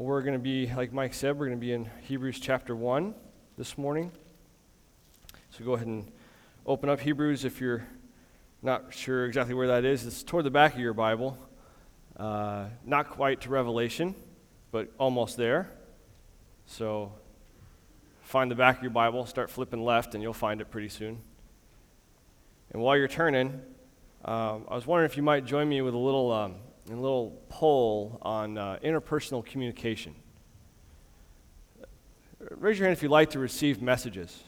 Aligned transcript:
Well, 0.00 0.08
we're 0.08 0.22
going 0.22 0.32
to 0.32 0.38
be, 0.38 0.66
like 0.74 0.94
Mike 0.94 1.12
said, 1.12 1.38
we're 1.38 1.48
going 1.48 1.58
to 1.58 1.60
be 1.60 1.74
in 1.74 1.86
Hebrews 2.04 2.40
chapter 2.40 2.74
1 2.74 3.14
this 3.58 3.76
morning. 3.76 4.10
So 5.50 5.62
go 5.62 5.74
ahead 5.74 5.88
and 5.88 6.10
open 6.64 6.88
up 6.88 7.00
Hebrews 7.00 7.44
if 7.44 7.60
you're 7.60 7.86
not 8.62 8.94
sure 8.94 9.26
exactly 9.26 9.52
where 9.52 9.66
that 9.66 9.84
is. 9.84 10.06
It's 10.06 10.22
toward 10.22 10.46
the 10.46 10.50
back 10.50 10.72
of 10.72 10.80
your 10.80 10.94
Bible. 10.94 11.36
Uh, 12.16 12.68
not 12.82 13.10
quite 13.10 13.42
to 13.42 13.50
Revelation, 13.50 14.14
but 14.72 14.90
almost 14.96 15.36
there. 15.36 15.70
So 16.64 17.12
find 18.22 18.50
the 18.50 18.54
back 18.54 18.78
of 18.78 18.82
your 18.82 18.92
Bible, 18.92 19.26
start 19.26 19.50
flipping 19.50 19.84
left, 19.84 20.14
and 20.14 20.22
you'll 20.22 20.32
find 20.32 20.62
it 20.62 20.70
pretty 20.70 20.88
soon. 20.88 21.20
And 22.72 22.80
while 22.80 22.96
you're 22.96 23.06
turning, 23.06 23.60
um, 24.24 24.64
I 24.66 24.76
was 24.76 24.86
wondering 24.86 25.10
if 25.10 25.18
you 25.18 25.22
might 25.22 25.44
join 25.44 25.68
me 25.68 25.82
with 25.82 25.92
a 25.92 25.98
little, 25.98 26.32
um, 26.32 26.54
a 26.88 26.94
little 26.94 27.40
poll 27.48 28.18
on 28.22 28.58
uh, 28.58 28.78
interpersonal 28.82 29.44
communication. 29.44 30.14
Raise 32.50 32.78
your 32.78 32.86
hand 32.86 32.96
if 32.96 33.02
you'd 33.02 33.10
like 33.10 33.30
to 33.30 33.38
receive 33.38 33.82
messages. 33.82 34.42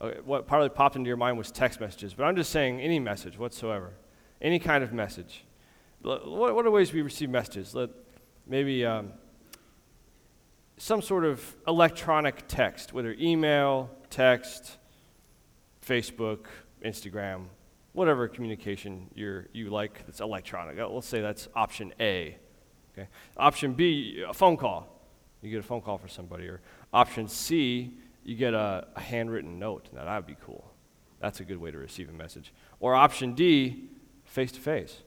Okay, 0.00 0.20
what 0.24 0.46
probably 0.46 0.68
popped 0.70 0.96
into 0.96 1.08
your 1.08 1.16
mind 1.16 1.38
was 1.38 1.50
text 1.50 1.80
messages, 1.80 2.14
but 2.14 2.24
I'm 2.24 2.36
just 2.36 2.50
saying 2.50 2.80
any 2.80 2.98
message 2.98 3.38
whatsoever, 3.38 3.92
any 4.40 4.58
kind 4.58 4.82
of 4.82 4.92
message. 4.92 5.44
What, 6.02 6.54
what 6.54 6.66
are 6.66 6.70
ways 6.70 6.92
we 6.92 7.02
receive 7.02 7.30
messages? 7.30 7.74
Let, 7.74 7.90
maybe 8.46 8.84
um, 8.84 9.12
some 10.76 11.00
sort 11.00 11.24
of 11.24 11.54
electronic 11.66 12.44
text, 12.48 12.92
whether 12.92 13.14
email, 13.18 13.90
text, 14.10 14.78
Facebook, 15.86 16.46
Instagram, 16.84 17.46
whatever 17.94 18.28
communication 18.28 19.08
you're, 19.14 19.46
you 19.52 19.70
like 19.70 20.04
that's 20.04 20.20
electronic. 20.20 20.78
Uh, 20.78 20.88
let's 20.88 21.06
say 21.06 21.22
that's 21.22 21.48
option 21.54 21.94
A. 21.98 22.36
Okay. 22.92 23.08
Option 23.36 23.72
B, 23.72 24.22
a 24.28 24.34
phone 24.34 24.56
call. 24.56 24.88
You 25.40 25.50
get 25.50 25.60
a 25.60 25.62
phone 25.62 25.80
call 25.80 25.98
for 25.98 26.08
somebody. 26.08 26.46
Or 26.46 26.60
option 26.92 27.26
C, 27.28 27.94
you 28.24 28.36
get 28.36 28.54
a, 28.54 28.86
a 28.94 29.00
handwritten 29.00 29.58
note. 29.58 29.88
Now, 29.92 30.04
that 30.04 30.16
would 30.16 30.26
be 30.26 30.36
cool. 30.44 30.70
That's 31.20 31.40
a 31.40 31.44
good 31.44 31.58
way 31.58 31.70
to 31.70 31.78
receive 31.78 32.08
a 32.08 32.12
message. 32.12 32.52
Or 32.80 32.94
option 32.94 33.34
D, 33.34 33.88
face 34.24 34.52
to 34.52 34.60
face. 34.60 35.02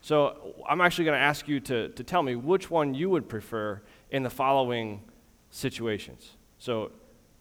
So 0.00 0.54
I'm 0.68 0.80
actually 0.80 1.04
going 1.04 1.18
to 1.18 1.24
ask 1.24 1.46
you 1.46 1.60
to, 1.60 1.90
to 1.90 2.02
tell 2.02 2.22
me 2.22 2.34
which 2.34 2.70
one 2.70 2.94
you 2.94 3.08
would 3.10 3.28
prefer 3.28 3.80
in 4.10 4.22
the 4.22 4.30
following 4.30 5.02
situations. 5.50 6.32
So 6.58 6.90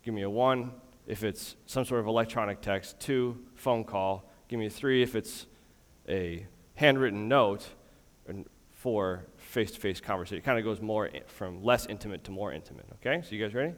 give 0.03 0.13
me 0.13 0.21
a 0.21 0.29
one 0.29 0.71
if 1.07 1.23
it's 1.23 1.55
some 1.65 1.85
sort 1.85 2.01
of 2.01 2.07
electronic 2.07 2.61
text, 2.61 2.99
two, 2.99 3.37
phone 3.55 3.83
call, 3.83 4.30
give 4.51 4.59
me 4.59 4.67
a 4.67 4.69
three 4.69 5.01
if 5.01 5.15
it's 5.15 5.47
a 6.07 6.45
handwritten 6.75 7.27
note, 7.27 7.65
and 8.27 8.45
four, 8.71 9.25
face 9.37 9.71
to 9.71 9.79
face 9.79 10.01
conversation. 10.01 10.39
It 10.39 10.43
kind 10.43 10.59
of 10.59 10.65
goes 10.65 10.81
more 10.81 11.09
from 11.27 11.63
less 11.63 11.85
intimate 11.87 12.25
to 12.25 12.31
more 12.31 12.51
intimate. 12.51 12.85
Okay? 12.95 13.23
So 13.23 13.33
you 13.33 13.43
guys 13.43 13.55
ready? 13.55 13.73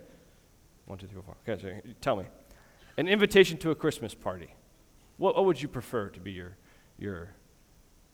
One, 0.85 0.97
two, 0.97 1.07
three, 1.07 1.21
four. 1.21 1.37
Okay, 1.47 1.61
so 1.61 1.91
tell 2.01 2.15
me. 2.15 2.25
An 2.97 3.07
invitation 3.07 3.57
to 3.59 3.71
a 3.71 3.75
Christmas 3.75 4.13
party. 4.13 4.53
What, 5.17 5.35
what 5.35 5.45
would 5.45 5.61
you 5.61 5.67
prefer 5.67 6.09
to 6.09 6.19
be 6.19 6.31
your, 6.31 6.57
your 6.97 7.35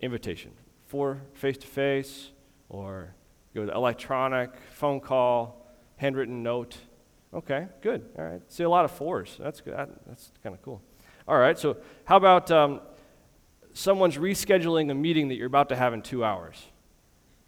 invitation? 0.01 0.51
For 0.85 1.21
face 1.33 1.57
to 1.59 1.67
face, 1.67 2.31
or 2.67 3.13
go 3.55 3.65
to 3.65 3.71
electronic, 3.71 4.51
phone 4.71 4.99
call, 4.99 5.65
handwritten 5.95 6.43
note? 6.43 6.77
Okay, 7.33 7.67
good. 7.81 8.09
All 8.17 8.25
right. 8.25 8.41
See 8.51 8.63
a 8.63 8.69
lot 8.69 8.83
of 8.85 8.91
fours. 8.91 9.37
That's 9.39 9.61
good. 9.61 9.75
That's 10.07 10.31
kind 10.43 10.55
of 10.55 10.61
cool. 10.61 10.81
All 11.29 11.37
right. 11.37 11.59
So 11.59 11.77
how 12.05 12.17
about 12.17 12.49
um, 12.49 12.81
someone's 13.73 14.17
rescheduling 14.17 14.89
a 14.89 14.95
meeting 14.95 15.27
that 15.27 15.35
you're 15.35 15.45
about 15.45 15.69
to 15.69 15.75
have 15.75 15.93
in 15.93 16.01
two 16.01 16.25
hours? 16.25 16.59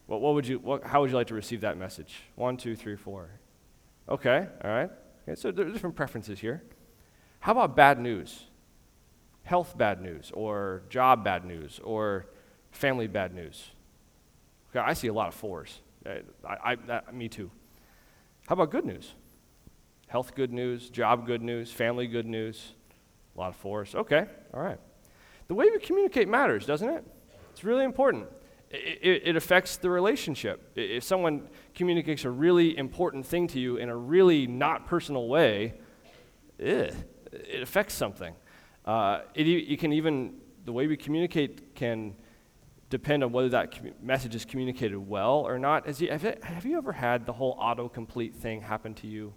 What, 0.05 0.21
what 0.21 0.35
would 0.35 0.45
you? 0.45 0.59
What, 0.59 0.83
how 0.83 1.01
would 1.01 1.09
you 1.09 1.15
like 1.15 1.27
to 1.27 1.33
receive 1.33 1.61
that 1.61 1.79
message? 1.79 2.13
One, 2.35 2.57
two, 2.57 2.75
three, 2.75 2.95
four. 2.95 3.31
Okay. 4.07 4.47
All 4.63 4.69
right. 4.69 4.91
Okay. 5.23 5.33
So 5.33 5.49
there 5.51 5.65
are 5.65 5.71
different 5.71 5.95
preferences 5.95 6.39
here. 6.39 6.61
How 7.39 7.53
about 7.53 7.75
bad 7.75 7.99
news? 7.99 8.43
Health 9.41 9.75
bad 9.75 9.99
news, 9.99 10.31
or 10.35 10.83
job 10.89 11.23
bad 11.23 11.43
news, 11.43 11.79
or 11.83 12.27
family 12.69 13.07
bad 13.07 13.33
news. 13.33 13.71
Okay, 14.69 14.79
I 14.79 14.93
see 14.93 15.07
a 15.07 15.13
lot 15.13 15.27
of 15.27 15.33
fours. 15.33 15.79
I, 16.05 16.21
I, 16.63 16.75
that, 16.85 17.15
me 17.15 17.27
too. 17.27 17.49
How 18.47 18.53
about 18.53 18.69
good 18.69 18.85
news? 18.85 19.11
Health 20.07 20.35
good 20.35 20.53
news, 20.53 20.91
job 20.91 21.25
good 21.25 21.41
news, 21.41 21.71
family 21.71 22.05
good 22.05 22.27
news. 22.27 22.73
A 23.35 23.39
lot 23.39 23.49
of 23.49 23.55
force. 23.55 23.95
Okay, 23.95 24.25
all 24.53 24.61
right. 24.61 24.79
The 25.47 25.55
way 25.55 25.69
we 25.69 25.79
communicate 25.79 26.27
matters, 26.27 26.65
doesn't 26.65 26.87
it? 26.87 27.03
It's 27.51 27.63
really 27.63 27.83
important. 27.83 28.27
It, 28.69 29.23
it, 29.25 29.35
affects 29.35 29.75
the 29.75 29.89
relationship. 29.89 30.71
If 30.75 31.03
someone 31.03 31.49
communicates 31.75 32.23
a 32.23 32.29
really 32.29 32.77
important 32.77 33.25
thing 33.25 33.47
to 33.49 33.59
you 33.59 33.75
in 33.75 33.89
a 33.89 33.95
really 33.95 34.47
not 34.47 34.87
personal 34.87 35.27
way, 35.27 35.73
it 36.57 36.95
affects 37.61 37.95
something. 37.95 38.33
Uh, 38.85 39.21
it, 39.35 39.45
it 39.45 39.79
can 39.79 39.91
even, 39.91 40.35
the 40.63 40.71
way 40.71 40.87
we 40.87 40.95
communicate 40.95 41.75
can 41.75 42.15
depend 42.89 43.23
on 43.23 43.31
whether 43.31 43.49
that 43.49 44.03
message 44.03 44.35
is 44.35 44.45
communicated 44.45 44.97
well 44.97 45.39
or 45.39 45.59
not. 45.59 45.99
You, 45.99 46.09
have, 46.09 46.21
have 46.21 46.65
you 46.65 46.77
ever 46.77 46.93
had 46.93 47.25
the 47.25 47.33
whole 47.33 47.57
autocomplete 47.57 48.35
thing 48.35 48.61
happen 48.61 48.93
to 48.95 49.07
you 49.07 49.33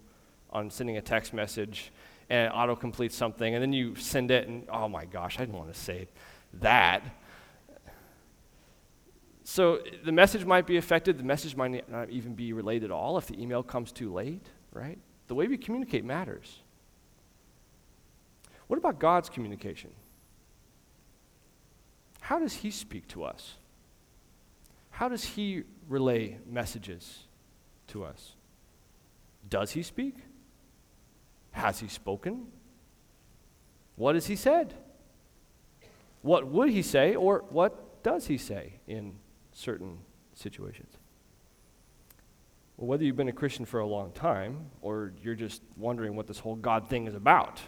on 0.49 0.69
sending 0.69 0.97
a 0.97 1.01
text 1.01 1.33
message 1.33 1.91
and 2.29 2.47
it 2.47 2.53
autocompletes 2.53 3.13
something 3.13 3.53
and 3.53 3.61
then 3.61 3.73
you 3.73 3.95
send 3.95 4.31
it 4.31 4.47
and 4.47 4.67
oh 4.69 4.87
my 4.87 5.05
gosh, 5.05 5.37
I 5.37 5.43
didn't 5.43 5.57
want 5.57 5.73
to 5.73 5.79
say 5.79 6.07
that. 6.61 7.03
So 9.43 9.79
the 10.03 10.11
message 10.11 10.43
might 10.43 10.65
be 10.65 10.77
affected, 10.77 11.19
the 11.19 11.23
message 11.23 11.55
might 11.55 11.89
not 11.89 12.09
even 12.09 12.33
be 12.33 12.51
relayed 12.51 12.83
at 12.83 12.91
all 12.91 13.17
if 13.17 13.27
the 13.27 13.39
email 13.41 13.61
comes 13.61 13.91
too 13.91 14.11
late, 14.11 14.45
right? 14.73 14.97
The 15.27 15.35
way 15.35 15.47
we 15.47 15.57
communicate 15.57 16.03
matters. 16.03 16.61
What 18.67 18.77
about 18.77 18.99
God's 18.99 19.29
communication? 19.29 19.91
How 22.21 22.39
does 22.39 22.53
He 22.53 22.71
speak 22.71 23.07
to 23.09 23.23
us? 23.23 23.53
How 24.89 25.07
does 25.07 25.23
He 25.23 25.63
relay 25.87 26.39
messages 26.49 27.25
to 27.87 28.03
us? 28.03 28.33
Does 29.47 29.71
He 29.71 29.83
speak? 29.83 30.15
Has 31.55 31.79
He 31.79 31.87
spoken? 31.87 32.47
What 33.95 34.15
has 34.15 34.27
He 34.27 34.35
said? 34.35 34.73
What 36.21 36.47
would 36.47 36.69
He 36.69 36.81
say, 36.81 37.15
or 37.15 37.45
what 37.49 38.03
does 38.03 38.27
He 38.27 38.37
say 38.37 38.73
in 38.87 39.15
certain 39.53 39.99
situations? 40.33 40.91
Well, 42.75 42.87
whether 42.87 43.05
you've 43.05 43.15
been 43.15 43.29
a 43.29 43.33
Christian 43.33 43.63
for 43.63 43.79
a 43.79 43.87
long 43.87 44.11
time, 44.11 44.69
or 44.81 45.13
you're 45.23 45.33
just 45.33 45.61
wondering 45.77 46.17
what 46.17 46.27
this 46.27 46.39
whole 46.39 46.55
God 46.55 46.89
thing 46.89 47.07
is 47.07 47.15
about, 47.15 47.61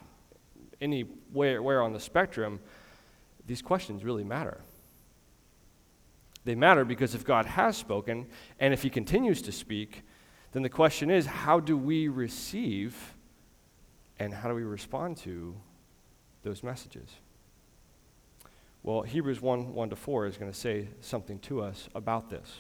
anywhere 0.81 1.81
on 1.81 1.93
the 1.93 1.99
spectrum, 1.99 2.59
these 3.45 3.61
questions 3.61 4.03
really 4.03 4.25
matter. 4.25 4.59
They 6.43 6.55
matter 6.55 6.83
because 6.83 7.15
if 7.15 7.23
God 7.23 7.45
has 7.45 7.77
spoken 7.77 8.27
and 8.59 8.73
if 8.73 8.83
He 8.83 8.89
continues 8.89 9.41
to 9.43 9.53
speak, 9.53 10.03
then 10.51 10.61
the 10.61 10.69
question 10.69 11.09
is 11.09 11.25
how 11.25 11.61
do 11.61 11.77
we 11.77 12.09
receive 12.09 13.16
and 14.19 14.33
how 14.33 14.49
do 14.49 14.55
we 14.55 14.63
respond 14.63 15.17
to 15.17 15.55
those 16.43 16.63
messages? 16.63 17.09
Well, 18.83 19.01
Hebrews 19.01 19.41
1 19.41 19.73
1 19.73 19.89
to 19.89 19.95
4 19.95 20.27
is 20.27 20.37
going 20.37 20.51
to 20.51 20.57
say 20.57 20.87
something 21.01 21.39
to 21.39 21.61
us 21.61 21.89
about 21.93 22.29
this. 22.29 22.59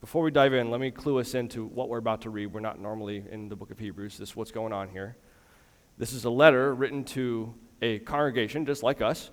Before 0.00 0.22
we 0.22 0.30
dive 0.30 0.52
in, 0.52 0.70
let 0.70 0.80
me 0.80 0.90
clue 0.90 1.18
us 1.18 1.34
into 1.34 1.64
what 1.66 1.88
we're 1.88 1.98
about 1.98 2.22
to 2.22 2.30
read. 2.30 2.46
We're 2.46 2.60
not 2.60 2.78
normally 2.78 3.24
in 3.30 3.48
the 3.48 3.56
book 3.56 3.70
of 3.70 3.78
Hebrews. 3.78 4.18
This 4.18 4.30
is 4.30 4.36
what's 4.36 4.50
going 4.50 4.72
on 4.72 4.88
here. 4.88 5.16
This 5.96 6.12
is 6.12 6.24
a 6.24 6.30
letter 6.30 6.74
written 6.74 7.04
to 7.04 7.54
a 7.80 8.00
congregation 8.00 8.66
just 8.66 8.82
like 8.82 9.00
us 9.00 9.30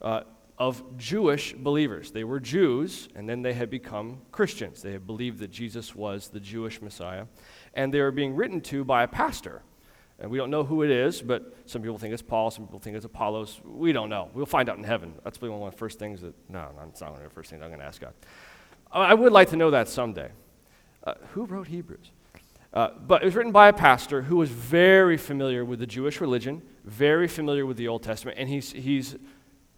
uh, 0.00 0.22
of 0.58 0.82
Jewish 0.96 1.52
believers. 1.52 2.10
They 2.10 2.24
were 2.24 2.40
Jews, 2.40 3.08
and 3.14 3.28
then 3.28 3.42
they 3.42 3.52
had 3.52 3.70
become 3.70 4.22
Christians. 4.32 4.82
They 4.82 4.92
had 4.92 5.06
believed 5.06 5.38
that 5.40 5.50
Jesus 5.50 5.94
was 5.94 6.28
the 6.28 6.40
Jewish 6.40 6.80
Messiah. 6.80 7.26
And 7.74 7.92
they 7.92 8.00
were 8.00 8.10
being 8.10 8.34
written 8.34 8.60
to 8.62 8.84
by 8.84 9.02
a 9.02 9.08
pastor. 9.08 9.62
And 10.22 10.30
we 10.30 10.38
don't 10.38 10.50
know 10.50 10.62
who 10.62 10.84
it 10.84 10.90
is, 10.90 11.20
but 11.20 11.52
some 11.66 11.82
people 11.82 11.98
think 11.98 12.14
it's 12.14 12.22
Paul, 12.22 12.52
some 12.52 12.64
people 12.64 12.78
think 12.78 12.94
it's 12.94 13.04
Apollos. 13.04 13.60
We 13.64 13.90
don't 13.92 14.08
know. 14.08 14.30
We'll 14.32 14.46
find 14.46 14.68
out 14.68 14.78
in 14.78 14.84
heaven. 14.84 15.14
That's 15.24 15.36
probably 15.36 15.58
one 15.58 15.66
of 15.66 15.74
the 15.74 15.78
first 15.78 15.98
things 15.98 16.20
that, 16.20 16.32
no, 16.48 16.68
it's 16.88 17.00
not 17.00 17.10
one 17.10 17.20
of 17.20 17.28
the 17.28 17.34
first 17.34 17.50
things 17.50 17.60
I'm 17.60 17.70
going 17.70 17.80
to 17.80 17.86
ask 17.86 18.00
God. 18.00 18.14
I 18.92 19.14
would 19.14 19.32
like 19.32 19.50
to 19.50 19.56
know 19.56 19.72
that 19.72 19.88
someday. 19.88 20.30
Uh, 21.02 21.14
who 21.32 21.44
wrote 21.44 21.66
Hebrews? 21.66 22.12
Uh, 22.72 22.90
but 23.04 23.22
it 23.22 23.24
was 23.24 23.34
written 23.34 23.50
by 23.50 23.66
a 23.66 23.72
pastor 23.72 24.22
who 24.22 24.36
was 24.36 24.48
very 24.48 25.16
familiar 25.16 25.64
with 25.64 25.80
the 25.80 25.86
Jewish 25.86 26.20
religion, 26.20 26.62
very 26.84 27.26
familiar 27.26 27.66
with 27.66 27.76
the 27.76 27.88
Old 27.88 28.04
Testament, 28.04 28.38
and 28.38 28.48
he's, 28.48 28.70
he's 28.70 29.16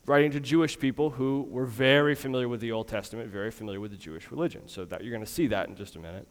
writing 0.05 0.31
to 0.33 0.41
Jewish 0.41 0.79
people 0.79 1.09
who 1.09 1.49
were 1.51 1.65
very 1.65 2.15
familiar 2.15 2.49
with 2.49 2.61
the 2.61 2.71
Old 2.71 2.89
Testament, 2.89 3.31
very 3.31 3.51
familiar 3.51 3.81
with 3.81 3.93
the 3.93 3.97
Jewish 3.97 4.31
religion. 4.31 4.63
So 4.67 4.85
that 4.85 5.03
you're 5.03 5.11
going 5.13 5.25
to 5.25 5.31
see 5.31 5.47
that 5.47 5.69
in 5.71 5.75
just 5.75 5.97
a 5.97 5.99
minute. 5.99 6.29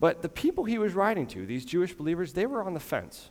But 0.00 0.22
the 0.22 0.28
people 0.28 0.64
he 0.64 0.78
was 0.78 0.94
writing 0.94 1.26
to, 1.28 1.44
these 1.44 1.64
Jewish 1.64 1.94
believers, 1.94 2.32
they 2.32 2.46
were 2.46 2.62
on 2.62 2.74
the 2.74 2.80
fence. 2.80 3.30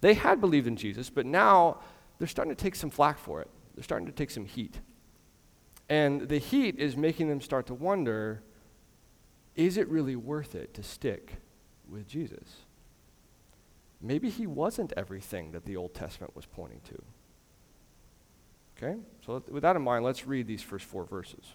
They 0.00 0.14
had 0.14 0.40
believed 0.40 0.66
in 0.66 0.76
Jesus, 0.76 1.10
but 1.10 1.26
now 1.26 1.80
they're 2.18 2.28
starting 2.28 2.54
to 2.54 2.62
take 2.62 2.74
some 2.74 2.90
flack 2.90 3.18
for 3.18 3.40
it. 3.40 3.48
They're 3.74 3.84
starting 3.84 4.06
to 4.06 4.12
take 4.12 4.30
some 4.30 4.44
heat. 4.44 4.78
And 5.88 6.28
the 6.28 6.38
heat 6.38 6.78
is 6.78 6.96
making 6.96 7.28
them 7.28 7.40
start 7.40 7.66
to 7.66 7.74
wonder 7.74 8.42
is 9.54 9.78
it 9.78 9.88
really 9.88 10.16
worth 10.16 10.54
it 10.54 10.74
to 10.74 10.82
stick 10.82 11.36
with 11.88 12.06
Jesus? 12.06 12.56
Maybe 14.02 14.28
he 14.28 14.46
wasn't 14.46 14.92
everything 14.96 15.52
that 15.52 15.64
the 15.64 15.76
Old 15.76 15.94
Testament 15.94 16.36
was 16.36 16.44
pointing 16.44 16.80
to. 16.88 17.02
Okay? 18.76 19.00
So, 19.24 19.42
with 19.48 19.62
that 19.62 19.74
in 19.74 19.80
mind, 19.80 20.04
let's 20.04 20.26
read 20.26 20.46
these 20.46 20.60
first 20.60 20.84
four 20.84 21.04
verses. 21.04 21.54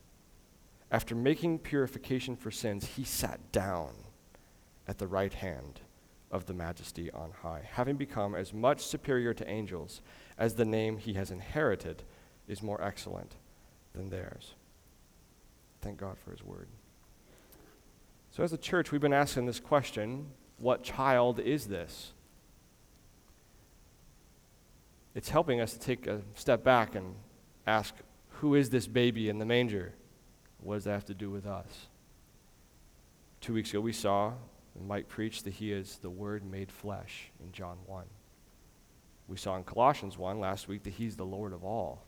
After 0.91 1.15
making 1.15 1.59
purification 1.59 2.35
for 2.35 2.51
sins, 2.51 2.85
he 2.97 3.05
sat 3.05 3.51
down 3.53 3.93
at 4.87 4.97
the 4.97 5.07
right 5.07 5.33
hand 5.33 5.79
of 6.29 6.45
the 6.45 6.53
majesty 6.53 7.09
on 7.11 7.31
high, 7.31 7.61
having 7.71 7.95
become 7.95 8.35
as 8.35 8.53
much 8.53 8.85
superior 8.85 9.33
to 9.33 9.49
angels 9.49 10.01
as 10.37 10.55
the 10.55 10.65
name 10.65 10.97
he 10.97 11.13
has 11.13 11.31
inherited 11.31 12.03
is 12.47 12.61
more 12.61 12.81
excellent 12.81 13.35
than 13.93 14.09
theirs. 14.09 14.53
Thank 15.81 15.97
God 15.97 16.17
for 16.17 16.31
his 16.31 16.43
word. 16.43 16.67
So, 18.31 18.43
as 18.43 18.53
a 18.53 18.57
church, 18.57 18.91
we've 18.91 19.01
been 19.01 19.13
asking 19.13 19.45
this 19.45 19.59
question 19.59 20.27
what 20.57 20.83
child 20.83 21.39
is 21.39 21.67
this? 21.67 22.13
It's 25.15 25.29
helping 25.29 25.59
us 25.59 25.73
to 25.73 25.79
take 25.79 26.07
a 26.07 26.21
step 26.35 26.63
back 26.63 26.95
and 26.95 27.15
ask 27.65 27.93
who 28.35 28.55
is 28.55 28.69
this 28.69 28.87
baby 28.87 29.27
in 29.27 29.39
the 29.39 29.45
manger? 29.45 29.93
What 30.61 30.75
does 30.75 30.83
that 30.85 30.91
have 30.91 31.05
to 31.05 31.13
do 31.13 31.29
with 31.29 31.45
us? 31.45 31.87
Two 33.41 33.53
weeks 33.53 33.71
ago, 33.71 33.81
we 33.81 33.93
saw 33.93 34.33
and 34.75 34.87
Mike 34.87 35.07
preached 35.07 35.43
that 35.45 35.53
he 35.53 35.71
is 35.71 35.97
the 35.97 36.09
Word 36.09 36.43
made 36.49 36.71
flesh 36.71 37.31
in 37.43 37.51
John 37.51 37.77
1. 37.85 38.05
We 39.27 39.37
saw 39.37 39.55
in 39.57 39.63
Colossians 39.63 40.17
1 40.17 40.39
last 40.39 40.67
week 40.67 40.83
that 40.83 40.93
he's 40.93 41.15
the 41.15 41.25
Lord 41.25 41.53
of 41.53 41.63
all. 41.63 42.05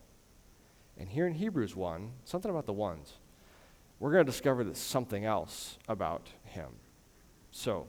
And 0.98 1.10
here 1.10 1.28
in 1.28 1.34
Hebrews 1.34 1.76
1, 1.76 2.12
something 2.26 2.52
about 2.52 2.66
the 2.66 2.74
ones, 2.74 3.14
we're 4.00 4.12
going 4.12 4.26
to 4.26 4.32
discover 4.32 4.64
that 4.66 4.78
something 4.78 5.26
else 5.26 5.78
about 5.88 6.30
him. 6.44 6.70
So, 7.52 7.88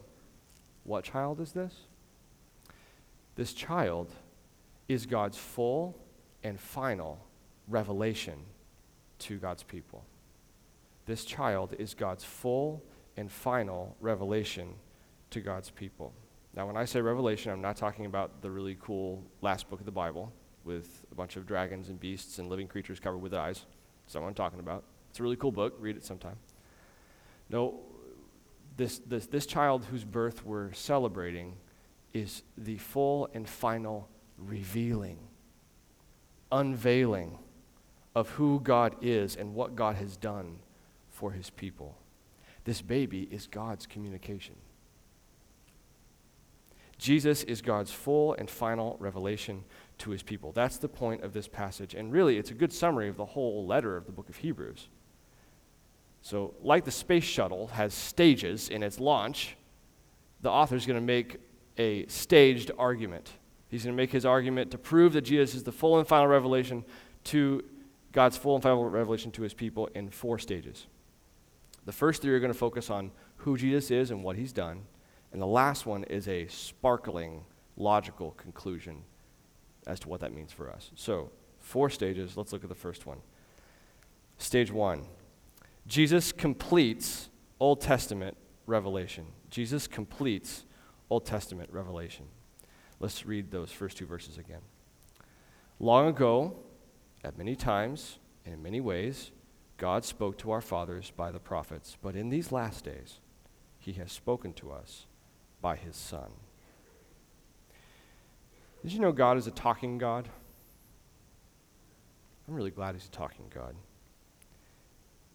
what 0.83 1.03
child 1.03 1.39
is 1.39 1.51
this? 1.51 1.73
This 3.35 3.53
child 3.53 4.11
is 4.87 5.05
God's 5.05 5.37
full 5.37 5.97
and 6.43 6.59
final 6.59 7.19
revelation 7.67 8.37
to 9.19 9.37
God's 9.37 9.63
people. 9.63 10.05
This 11.05 11.23
child 11.23 11.75
is 11.77 11.93
God's 11.93 12.23
full 12.23 12.83
and 13.17 13.31
final 13.31 13.95
revelation 13.99 14.73
to 15.29 15.39
God's 15.39 15.69
people. 15.69 16.13
Now, 16.55 16.65
when 16.65 16.77
I 16.77 16.85
say 16.85 17.01
revelation, 17.01 17.51
I'm 17.51 17.61
not 17.61 17.75
talking 17.75 18.05
about 18.05 18.41
the 18.41 18.49
really 18.49 18.77
cool 18.79 19.23
last 19.41 19.69
book 19.69 19.79
of 19.79 19.85
the 19.85 19.91
Bible 19.91 20.31
with 20.63 21.05
a 21.11 21.15
bunch 21.15 21.35
of 21.35 21.45
dragons 21.45 21.89
and 21.89 21.99
beasts 21.99 22.39
and 22.39 22.49
living 22.49 22.67
creatures 22.67 22.99
covered 22.99 23.19
with 23.19 23.33
eyes. 23.33 23.65
That's 24.03 24.15
not 24.15 24.23
what 24.23 24.29
I'm 24.29 24.35
talking 24.35 24.59
about. 24.59 24.83
It's 25.09 25.19
a 25.19 25.23
really 25.23 25.35
cool 25.35 25.51
book. 25.51 25.75
Read 25.79 25.95
it 25.95 26.03
sometime. 26.03 26.37
No, 27.49 27.81
this, 28.77 28.99
this, 28.99 29.27
this 29.27 29.45
child 29.45 29.85
whose 29.85 30.03
birth 30.03 30.45
we're 30.45 30.73
celebrating 30.73 31.55
is 32.13 32.41
the 32.57 32.77
full 32.77 33.29
and 33.33 33.47
final 33.47 34.09
revealing, 34.37 35.19
unveiling 36.51 37.37
of 38.15 38.29
who 38.29 38.59
God 38.61 38.95
is 39.01 39.35
and 39.35 39.53
what 39.53 39.75
God 39.75 39.97
has 39.97 40.17
done 40.17 40.59
for 41.15 41.31
his 41.31 41.49
people. 41.49 41.97
This 42.65 42.81
baby 42.81 43.27
is 43.31 43.47
God's 43.47 43.87
communication. 43.87 44.55
Jesus 46.97 47.43
is 47.43 47.61
God's 47.61 47.91
full 47.91 48.33
and 48.33 48.49
final 48.49 48.97
revelation 48.99 49.63
to 49.99 50.11
his 50.11 50.23
people. 50.23 50.51
That's 50.51 50.77
the 50.77 50.89
point 50.89 51.23
of 51.23 51.31
this 51.33 51.47
passage. 51.47 51.93
And 51.93 52.11
really, 52.11 52.37
it's 52.37 52.51
a 52.51 52.53
good 52.53 52.73
summary 52.73 53.07
of 53.07 53.15
the 53.15 53.25
whole 53.25 53.65
letter 53.65 53.95
of 53.95 54.05
the 54.05 54.11
book 54.11 54.27
of 54.27 54.37
Hebrews. 54.37 54.89
So, 56.21 56.53
like 56.61 56.83
the 56.83 56.91
space 56.91 57.23
shuttle 57.23 57.67
has 57.67 57.93
stages 57.93 58.69
in 58.69 58.83
its 58.83 58.99
launch, 58.99 59.55
the 60.41 60.49
author 60.49 60.75
is 60.75 60.85
going 60.85 60.99
to 60.99 61.05
make 61.05 61.37
a 61.77 62.05
staged 62.07 62.71
argument. 62.77 63.31
He's 63.69 63.83
going 63.83 63.95
to 63.95 64.01
make 64.01 64.11
his 64.11 64.25
argument 64.25 64.71
to 64.71 64.77
prove 64.77 65.13
that 65.13 65.21
Jesus 65.21 65.55
is 65.55 65.63
the 65.63 65.71
full 65.71 65.97
and 65.97 66.07
final 66.07 66.27
revelation 66.27 66.83
to 67.25 67.63
God's 68.11 68.37
full 68.37 68.55
and 68.55 68.63
final 68.63 68.85
revelation 68.85 69.31
to 69.33 69.43
his 69.43 69.53
people 69.53 69.87
in 69.93 70.09
four 70.09 70.39
stages. 70.39 70.87
The 71.85 71.91
first 71.91 72.21
three 72.21 72.33
are 72.33 72.39
going 72.39 72.51
to 72.51 72.57
focus 72.57 72.89
on 72.89 73.11
who 73.37 73.57
Jesus 73.57 73.91
is 73.91 74.11
and 74.11 74.23
what 74.23 74.35
he's 74.35 74.51
done. 74.51 74.83
And 75.31 75.41
the 75.41 75.47
last 75.47 75.85
one 75.85 76.03
is 76.05 76.27
a 76.27 76.47
sparkling, 76.47 77.43
logical 77.77 78.31
conclusion 78.31 79.03
as 79.85 79.99
to 80.01 80.09
what 80.09 80.21
that 80.21 80.33
means 80.33 80.51
for 80.51 80.69
us. 80.71 80.91
So, 80.95 81.31
four 81.59 81.89
stages. 81.89 82.37
Let's 82.37 82.53
look 82.53 82.63
at 82.63 82.69
the 82.69 82.75
first 82.75 83.05
one. 83.05 83.19
Stage 84.37 84.71
one 84.71 85.05
Jesus 85.87 86.31
completes 86.31 87.29
Old 87.59 87.81
Testament 87.81 88.35
revelation. 88.65 89.25
Jesus 89.49 89.87
completes 89.87 90.65
Old 91.09 91.25
Testament 91.25 91.69
revelation. 91.71 92.25
Let's 92.99 93.25
read 93.25 93.51
those 93.51 93.71
first 93.71 93.97
two 93.97 94.05
verses 94.05 94.37
again. 94.37 94.61
Long 95.79 96.07
ago, 96.07 96.55
at 97.23 97.37
many 97.37 97.55
times 97.55 98.17
and 98.45 98.53
in 98.53 98.63
many 98.63 98.79
ways, 98.79 99.31
God 99.77 100.05
spoke 100.05 100.37
to 100.39 100.51
our 100.51 100.61
fathers 100.61 101.11
by 101.15 101.31
the 101.31 101.39
prophets, 101.39 101.97
but 102.01 102.15
in 102.15 102.29
these 102.29 102.51
last 102.51 102.85
days, 102.85 103.19
he 103.77 103.93
has 103.93 104.11
spoken 104.11 104.53
to 104.53 104.71
us 104.71 105.05
by 105.61 105.75
his 105.75 105.95
Son. 105.95 106.31
Did 108.81 108.93
you 108.93 108.99
know 108.99 109.11
God 109.11 109.37
is 109.37 109.47
a 109.47 109.51
talking 109.51 109.97
God? 109.97 110.29
I'm 112.47 112.53
really 112.53 112.71
glad 112.71 112.95
he's 112.95 113.07
a 113.07 113.11
talking 113.11 113.45
God. 113.53 113.75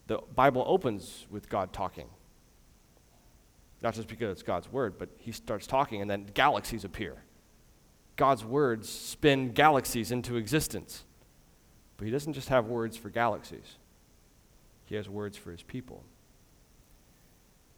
The 0.07 0.19
Bible 0.35 0.65
opens 0.67 1.27
with 1.31 1.49
God 1.49 1.73
talking. 1.73 2.09
Not 3.83 3.95
just 3.95 4.09
because 4.09 4.33
it's 4.33 4.43
God's 4.43 4.71
word, 4.71 4.99
but 4.99 5.09
he 5.19 5.33
starts 5.33 5.67
talking 5.67 6.01
and 6.01 6.11
then 6.11 6.27
galaxies 6.33 6.85
appear. 6.85 7.25
God's 8.17 8.45
words 8.45 8.89
spin 8.89 9.53
galaxies 9.53 10.13
into 10.13 10.37
existence. 10.37 11.05
But 11.97 12.07
he 12.07 12.11
doesn't 12.11 12.35
just 12.35 12.49
have 12.49 12.67
words 12.67 12.97
for 12.97 13.11
galaxies. 13.11 13.79
He 14.91 14.97
has 14.97 15.09
words 15.09 15.37
for 15.37 15.53
his 15.53 15.63
people. 15.63 16.03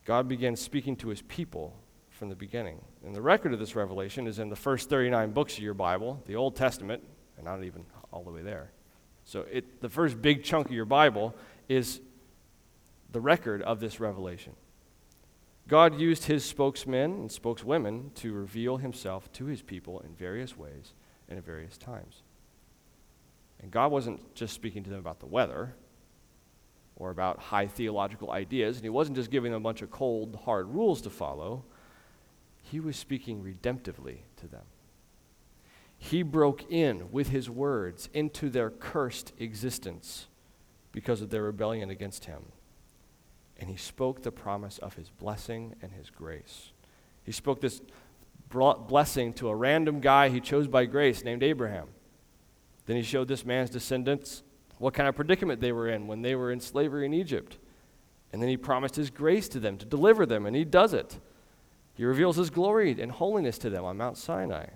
God 0.06 0.28
began 0.28 0.56
speaking 0.56 0.96
to 0.96 1.08
his 1.10 1.20
people 1.20 1.76
from 2.08 2.30
the 2.30 2.34
beginning. 2.34 2.80
And 3.04 3.14
the 3.14 3.20
record 3.20 3.52
of 3.52 3.58
this 3.58 3.76
revelation 3.76 4.26
is 4.26 4.38
in 4.38 4.48
the 4.48 4.56
first 4.56 4.88
39 4.88 5.32
books 5.32 5.58
of 5.58 5.62
your 5.62 5.74
Bible, 5.74 6.22
the 6.24 6.36
Old 6.36 6.56
Testament, 6.56 7.04
and 7.36 7.44
not 7.44 7.62
even 7.64 7.84
all 8.12 8.24
the 8.24 8.30
way 8.30 8.40
there. 8.40 8.70
So 9.26 9.42
it, 9.52 9.82
the 9.82 9.90
first 9.90 10.22
big 10.22 10.42
chunk 10.42 10.68
of 10.68 10.72
your 10.72 10.86
Bible 10.86 11.36
is 11.68 12.00
the 13.10 13.20
record 13.20 13.60
of 13.60 13.78
this 13.78 14.00
revelation. 14.00 14.54
God 15.68 16.00
used 16.00 16.24
his 16.24 16.46
spokesmen 16.46 17.12
and 17.12 17.30
spokeswomen 17.30 18.12
to 18.14 18.32
reveal 18.32 18.78
himself 18.78 19.30
to 19.34 19.44
his 19.44 19.60
people 19.60 20.00
in 20.00 20.14
various 20.14 20.56
ways 20.56 20.94
and 21.28 21.38
at 21.38 21.44
various 21.44 21.76
times. 21.76 22.22
And 23.60 23.70
God 23.70 23.92
wasn't 23.92 24.34
just 24.34 24.54
speaking 24.54 24.82
to 24.84 24.88
them 24.88 24.98
about 24.98 25.20
the 25.20 25.26
weather, 25.26 25.74
or 27.02 27.10
about 27.10 27.38
high 27.38 27.66
theological 27.66 28.30
ideas, 28.30 28.76
and 28.76 28.84
he 28.84 28.90
wasn't 28.90 29.16
just 29.16 29.30
giving 29.30 29.50
them 29.50 29.60
a 29.60 29.64
bunch 29.64 29.82
of 29.82 29.90
cold, 29.90 30.38
hard 30.44 30.68
rules 30.68 31.02
to 31.02 31.10
follow. 31.10 31.64
He 32.62 32.78
was 32.78 32.96
speaking 32.96 33.42
redemptively 33.42 34.18
to 34.36 34.46
them. 34.46 34.62
He 35.98 36.22
broke 36.22 36.70
in 36.70 37.10
with 37.10 37.28
his 37.30 37.50
words 37.50 38.08
into 38.14 38.48
their 38.48 38.70
cursed 38.70 39.32
existence 39.38 40.26
because 40.92 41.20
of 41.20 41.30
their 41.30 41.42
rebellion 41.42 41.90
against 41.90 42.26
him. 42.26 42.42
And 43.58 43.68
he 43.68 43.76
spoke 43.76 44.22
the 44.22 44.32
promise 44.32 44.78
of 44.78 44.94
his 44.94 45.10
blessing 45.10 45.74
and 45.82 45.92
his 45.92 46.08
grace. 46.08 46.72
He 47.24 47.32
spoke 47.32 47.60
this 47.60 47.80
blessing 48.48 49.32
to 49.34 49.48
a 49.48 49.56
random 49.56 50.00
guy 50.00 50.28
he 50.28 50.40
chose 50.40 50.68
by 50.68 50.84
grace 50.84 51.24
named 51.24 51.42
Abraham. 51.42 51.88
Then 52.86 52.96
he 52.96 53.02
showed 53.02 53.28
this 53.28 53.44
man's 53.44 53.70
descendants 53.70 54.42
what 54.82 54.94
kind 54.94 55.08
of 55.08 55.14
predicament 55.14 55.60
they 55.60 55.70
were 55.70 55.88
in 55.88 56.08
when 56.08 56.22
they 56.22 56.34
were 56.34 56.50
in 56.50 56.58
slavery 56.58 57.06
in 57.06 57.14
Egypt. 57.14 57.56
And 58.32 58.42
then 58.42 58.48
he 58.48 58.56
promised 58.56 58.96
his 58.96 59.10
grace 59.10 59.48
to 59.50 59.60
them 59.60 59.78
to 59.78 59.86
deliver 59.86 60.26
them, 60.26 60.44
and 60.44 60.56
he 60.56 60.64
does 60.64 60.92
it. 60.92 61.20
He 61.94 62.04
reveals 62.04 62.34
his 62.34 62.50
glory 62.50 63.00
and 63.00 63.12
holiness 63.12 63.58
to 63.58 63.70
them 63.70 63.84
on 63.84 63.96
Mount 63.96 64.18
Sinai. 64.18 64.66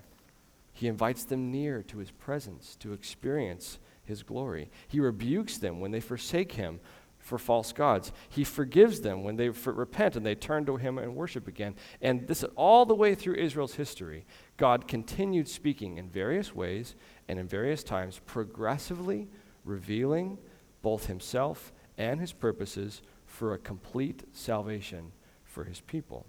He 0.71 0.87
invites 0.87 1.25
them 1.25 1.51
near 1.51 1.83
to 1.83 1.97
his 1.97 2.11
presence 2.11 2.77
to 2.77 2.93
experience 2.93 3.79
his 4.05 4.23
glory. 4.23 4.69
He 4.87 5.01
rebukes 5.01 5.57
them 5.57 5.81
when 5.81 5.91
they 5.91 5.99
forsake 5.99 6.53
him 6.53 6.79
for 7.19 7.37
false 7.37 7.73
gods. 7.73 8.13
He 8.29 8.45
forgives 8.45 9.01
them 9.01 9.25
when 9.25 9.35
they 9.35 9.49
repent 9.49 10.15
and 10.15 10.25
they 10.25 10.35
turn 10.35 10.65
to 10.67 10.77
him 10.77 10.97
and 10.97 11.17
worship 11.17 11.49
again. 11.49 11.75
And 12.01 12.25
this 12.27 12.45
all 12.55 12.85
the 12.85 12.95
way 12.95 13.13
through 13.13 13.35
Israel's 13.35 13.75
history, 13.75 14.25
God 14.55 14.87
continued 14.87 15.49
speaking 15.49 15.97
in 15.97 16.07
various 16.07 16.55
ways 16.55 16.95
and 17.27 17.37
in 17.37 17.45
various 17.45 17.83
times, 17.83 18.21
progressively 18.25 19.27
revealing 19.67 20.37
both 20.81 21.07
himself 21.07 21.73
and 21.97 22.19
his 22.19 22.33
purposes 22.33 23.01
for 23.25 23.53
a 23.53 23.57
complete 23.57 24.23
salvation 24.31 25.11
for 25.43 25.63
his 25.63 25.81
people. 25.81 26.25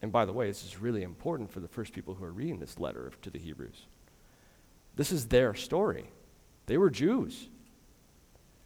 And 0.00 0.12
by 0.12 0.24
the 0.24 0.32
way, 0.32 0.46
this 0.46 0.64
is 0.64 0.80
really 0.80 1.02
important 1.02 1.50
for 1.50 1.60
the 1.60 1.68
first 1.68 1.92
people 1.92 2.14
who 2.14 2.24
are 2.24 2.32
reading 2.32 2.60
this 2.60 2.78
letter 2.78 3.12
to 3.22 3.30
the 3.30 3.38
Hebrews. 3.38 3.86
This 4.96 5.12
is 5.12 5.26
their 5.26 5.54
story. 5.54 6.10
They 6.66 6.78
were 6.78 6.90
Jews. 6.90 7.48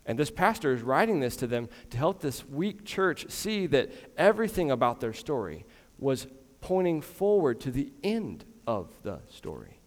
And 0.04 0.18
this 0.18 0.30
pastor 0.30 0.72
is 0.72 0.82
writing 0.82 1.20
this 1.20 1.36
to 1.36 1.46
them 1.46 1.68
to 1.90 1.96
help 1.96 2.20
this 2.20 2.44
weak 2.46 2.84
church 2.84 3.30
see 3.30 3.66
that 3.68 3.92
everything 4.16 4.70
about 4.70 5.00
their 5.00 5.12
story 5.12 5.64
was 5.98 6.26
pointing 6.60 7.00
forward 7.00 7.60
to 7.60 7.70
the 7.70 7.92
end 8.02 8.44
of 8.66 8.90
the 9.02 9.20
story 9.28 9.78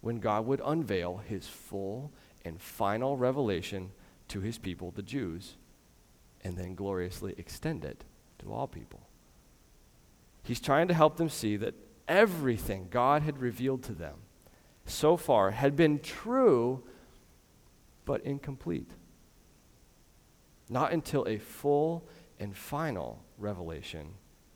when 0.00 0.18
God 0.18 0.46
would 0.46 0.60
unveil 0.64 1.18
his 1.18 1.46
full 1.46 2.12
and 2.44 2.60
final 2.60 3.16
revelation 3.16 3.90
to 4.28 4.40
his 4.40 4.58
people, 4.58 4.90
the 4.90 5.02
Jews, 5.02 5.56
and 6.42 6.56
then 6.56 6.74
gloriously 6.74 7.34
extend 7.36 7.84
it 7.84 8.04
to 8.38 8.52
all 8.52 8.66
people. 8.66 9.00
He's 10.42 10.60
trying 10.60 10.88
to 10.88 10.94
help 10.94 11.16
them 11.16 11.28
see 11.28 11.56
that 11.56 11.74
everything 12.08 12.88
God 12.90 13.22
had 13.22 13.38
revealed 13.38 13.82
to 13.84 13.92
them 13.92 14.14
so 14.86 15.16
far 15.16 15.52
had 15.52 15.76
been 15.76 15.98
true 16.00 16.82
but 18.04 18.22
incomplete. 18.22 18.90
Not 20.68 20.92
until 20.92 21.26
a 21.28 21.38
full 21.38 22.08
and 22.38 22.56
final 22.56 23.22
revelation 23.38 24.14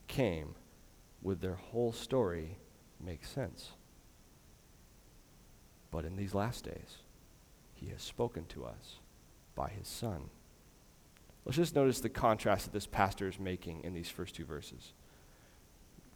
came 0.09 0.55
would 1.23 1.41
their 1.41 1.55
whole 1.55 1.93
story 1.93 2.59
make 3.01 3.25
sense. 3.25 3.71
But 5.91 6.05
in 6.05 6.17
these 6.17 6.35
last 6.35 6.65
days, 6.65 6.99
he 7.85 7.91
has 7.91 8.03
spoken 8.03 8.47
to 8.47 8.65
us 8.65 9.01
by 9.55 9.69
his 9.69 9.87
Son. 9.87 10.31
Let's 11.45 11.57
just 11.57 11.75
notice 11.75 12.01
the 12.01 12.09
contrast 12.09 12.65
that 12.65 12.73
this 12.73 12.87
pastor 12.87 13.29
is 13.29 13.39
making 13.39 13.85
in 13.85 13.93
these 13.93 14.09
first 14.09 14.35
two 14.35 14.45
verses. 14.45 14.93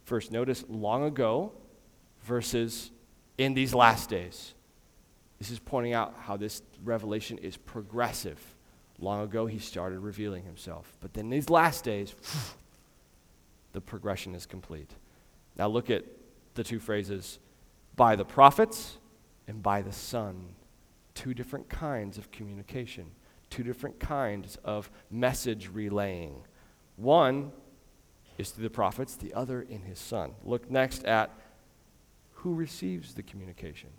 First, 0.05 0.33
notice 0.33 0.65
long 0.69 1.05
ago 1.05 1.53
versus 2.23 2.91
in 3.37 3.53
these 3.53 3.75
last 3.75 4.09
days. 4.09 4.55
This 5.39 5.51
is 5.51 5.59
pointing 5.59 5.93
out 5.93 6.15
how 6.21 6.37
this 6.37 6.63
revelation 6.83 7.39
is 7.39 7.57
progressive. 7.57 8.41
Long 8.99 9.23
ago, 9.23 9.47
he 9.47 9.59
started 9.59 10.01
revealing 10.01 10.45
himself. 10.45 10.97
But 11.01 11.13
then, 11.13 11.29
these 11.29 11.51
last 11.51 11.85
days, 11.85 12.15
the 13.73 13.81
progression 13.81 14.35
is 14.35 14.47
complete. 14.47 14.91
Now, 15.57 15.69
look 15.69 15.91
at 15.91 16.05
the 16.55 16.65
two 16.65 16.81
phrases 16.81 17.39
by 17.95 18.17
the 18.17 18.25
prophets 18.25 18.97
and 19.47 19.63
by 19.63 19.83
the 19.83 19.93
Son. 19.93 20.55
Two 21.19 21.35
different 21.35 21.69
kinds 21.69 22.17
of 22.17 22.31
communication, 22.31 23.07
two 23.51 23.65
different 23.65 23.99
kinds 23.99 24.57
of 24.63 24.89
message 25.11 25.69
relaying. 25.73 26.45
One 26.95 27.51
is 28.39 28.51
through 28.51 28.63
the 28.63 28.71
prophets, 28.71 29.17
the 29.17 29.35
other 29.35 29.63
in 29.63 29.83
his 29.83 29.99
Son. 29.99 30.31
Look 30.45 30.71
next 30.71 31.05
at 31.05 31.33
who 32.35 32.55
receives 32.55 33.15
the 33.15 33.25
communication 33.25 33.91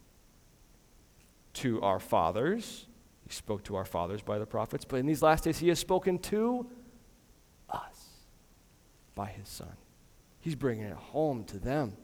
to 1.55 1.81
our 1.81 1.99
fathers. 1.99 2.88
He 3.27 3.33
spoke 3.33 3.65
to 3.65 3.75
our 3.75 3.83
fathers 3.83 4.21
by 4.21 4.39
the 4.39 4.45
prophets, 4.45 4.85
but 4.85 4.95
in 5.01 5.05
these 5.05 5.21
last 5.21 5.43
days, 5.43 5.57
he 5.59 5.67
has 5.67 5.77
spoken 5.77 6.19
to 6.19 6.69
us 7.69 8.05
by 9.13 9.27
his 9.27 9.49
Son. 9.49 9.75
He's 10.39 10.55
bringing 10.55 10.85
it 10.85 10.95
home 10.95 11.43
to 11.45 11.59
them. 11.59 11.97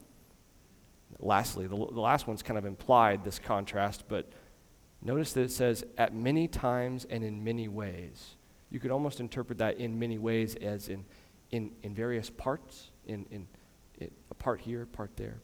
Lastly, 1.20 1.68
the, 1.68 1.78
the 1.78 2.02
last 2.02 2.28
one's 2.28 2.44
kind 2.44 2.58
of 2.58 2.66
implied, 2.66 3.24
this 3.24 3.40
contrast, 3.40 4.04
but 4.10 4.30
notice 5.06 5.34
that 5.34 5.42
it 5.42 5.52
says, 5.52 5.86
at 5.98 6.14
many 6.14 6.48
times 6.48 7.06
and 7.10 7.24
in 7.24 7.44
many 7.44 7.68
ways. 7.68 8.36
You 8.72 8.80
could 8.80 8.92
almost 8.92 9.20
interpret 9.20 9.60
that 9.60 9.78
in 9.78 9.98
many 9.98 10.18
ways 10.18 10.56
as 10.56 10.90
in, 10.90 11.06
in, 11.52 11.72
in 11.84 11.94
various 11.94 12.30
parts, 12.30 12.92
in, 13.06 13.26
in, 13.30 13.48
in 14.00 14.12
a 14.32 14.34
part 14.34 14.60
here, 14.60 14.86
part 14.86 15.16
there. 15.16 15.38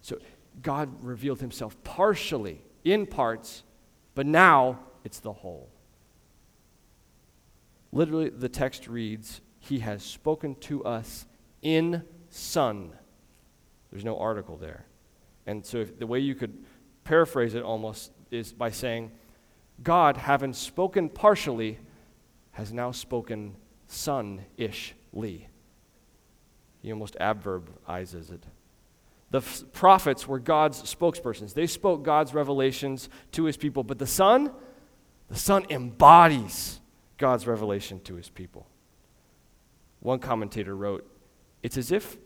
So 0.00 0.18
God 0.62 1.04
revealed 1.04 1.40
himself 1.40 1.76
partially 1.84 2.62
in 2.84 3.06
parts, 3.06 3.64
but 4.14 4.26
now 4.26 4.78
it's 5.04 5.20
the 5.20 5.32
whole. 5.32 5.68
Literally, 7.92 8.30
the 8.30 8.48
text 8.48 8.86
reads, 8.86 9.40
He 9.58 9.80
has 9.80 10.02
spoken 10.02 10.54
to 10.60 10.84
us 10.84 11.26
in 11.62 12.04
Son. 12.28 12.92
There's 13.90 14.04
no 14.04 14.18
article 14.18 14.56
there. 14.56 14.86
And 15.46 15.66
so, 15.66 15.78
if, 15.78 15.98
the 15.98 16.06
way 16.06 16.20
you 16.20 16.36
could 16.36 16.64
paraphrase 17.02 17.54
it 17.54 17.64
almost 17.64 18.12
is 18.30 18.52
by 18.52 18.70
saying, 18.70 19.12
God, 19.82 20.16
having 20.16 20.52
spoken 20.52 21.08
partially, 21.08 21.78
has 22.52 22.72
now 22.72 22.90
spoken 22.90 23.56
son 23.86 24.44
ishly. 24.58 25.46
He 26.82 26.92
almost 26.92 27.16
adverbizes 27.20 28.32
it. 28.32 28.44
The 29.30 29.38
f- 29.38 29.62
prophets 29.72 30.26
were 30.26 30.38
God's 30.38 30.82
spokespersons. 30.82 31.54
They 31.54 31.66
spoke 31.66 32.02
God's 32.02 32.34
revelations 32.34 33.08
to 33.32 33.44
his 33.44 33.56
people. 33.56 33.84
But 33.84 33.98
the 33.98 34.06
Son, 34.06 34.50
the 35.28 35.36
Son 35.36 35.64
embodies 35.70 36.80
God's 37.16 37.46
revelation 37.46 38.00
to 38.00 38.14
his 38.14 38.28
people. 38.28 38.66
One 40.00 40.18
commentator 40.18 40.74
wrote, 40.74 41.06
It's 41.62 41.76
as 41.76 41.92
if 41.92 42.16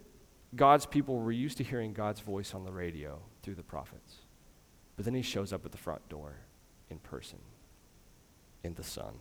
God's 0.55 0.87
people 0.87 1.19
were 1.19 1.33
used 1.33 1.59
to 1.59 1.65
hearing 1.65 1.93
God's 1.93 2.21
voice 2.21 2.55
on 2.55 2.65
the 2.65 2.73
radio 2.73 3.21
through 3.43 3.57
the 3.57 3.63
prophets. 3.63 4.24
But 4.97 5.05
then 5.05 5.15
he 5.15 5.23
shows 5.23 5.53
up 5.53 5.65
at 5.65 5.73
the 5.73 5.79
front 5.79 6.09
door 6.09 6.37
in 6.91 6.99
person, 6.99 7.39
in 8.63 8.75
the 8.75 8.85
Son. 8.85 9.15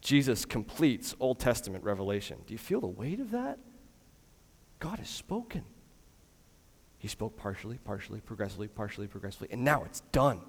Jesus 0.00 0.44
completes 0.44 1.14
Old 1.20 1.38
Testament 1.38 1.84
revelation. 1.84 2.38
Do 2.46 2.52
you 2.52 2.58
feel 2.58 2.80
the 2.80 2.88
weight 2.88 3.20
of 3.20 3.30
that? 3.30 3.58
God 4.80 4.98
has 4.98 5.08
spoken. 5.08 5.62
He 6.98 7.08
spoke 7.08 7.36
partially, 7.36 7.78
partially, 7.78 8.20
progressively, 8.20 8.68
partially, 8.68 9.06
progressively, 9.06 9.48
and 9.52 9.64
now 9.64 9.84
it's 9.84 10.00
done. 10.12 10.40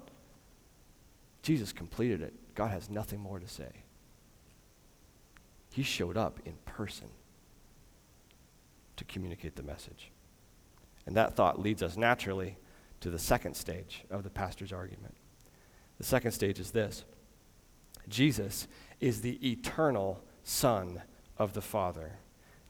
Jesus 1.42 1.72
completed 1.72 2.20
it. 2.20 2.34
God 2.54 2.70
has 2.70 2.90
nothing 2.90 3.20
more 3.20 3.38
to 3.38 3.46
say. 3.46 3.70
He 5.72 5.82
showed 5.82 6.16
up 6.16 6.40
in 6.44 6.54
person 6.64 7.08
to 8.96 9.04
communicate 9.04 9.56
the 9.56 9.62
message. 9.62 10.10
And 11.06 11.16
that 11.16 11.36
thought 11.36 11.60
leads 11.60 11.82
us 11.82 11.96
naturally 11.96 12.56
to 13.04 13.10
the 13.10 13.18
second 13.18 13.54
stage 13.54 14.02
of 14.10 14.22
the 14.22 14.30
pastor's 14.30 14.72
argument. 14.72 15.14
The 15.98 16.04
second 16.04 16.30
stage 16.30 16.58
is 16.58 16.70
this 16.70 17.04
Jesus 18.08 18.66
is 18.98 19.20
the 19.20 19.36
eternal 19.46 20.24
Son 20.42 21.02
of 21.36 21.52
the 21.52 21.60
Father. 21.60 22.12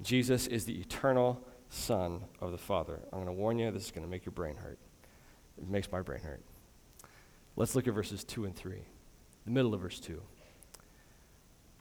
Jesus 0.03 0.49
is 0.49 0.65
the 0.65 0.81
eternal 0.81 1.41
Son 1.69 2.25
of 2.41 2.51
the 2.51 2.59
Father. 2.59 2.99
I'm 3.13 3.23
going 3.23 3.27
to 3.27 3.33
warn 3.33 3.61
you, 3.61 3.71
this 3.71 3.85
is 3.85 3.91
going 3.93 4.05
to 4.05 4.11
make 4.11 4.27
your 4.27 4.33
brain 4.33 4.57
hurt. 4.57 4.81
It 5.57 5.69
makes 5.69 5.93
my 5.93 6.03
brain 6.03 6.23
hurt. 6.23 6.43
Let's 7.55 7.77
look 7.77 7.87
at 7.87 7.95
verses 7.95 8.25
2 8.25 8.45
and 8.45 8.57
3. 8.57 8.83
The 9.45 9.51
middle 9.53 9.73
of 9.73 9.83
verse 9.83 10.01
2. 10.01 10.21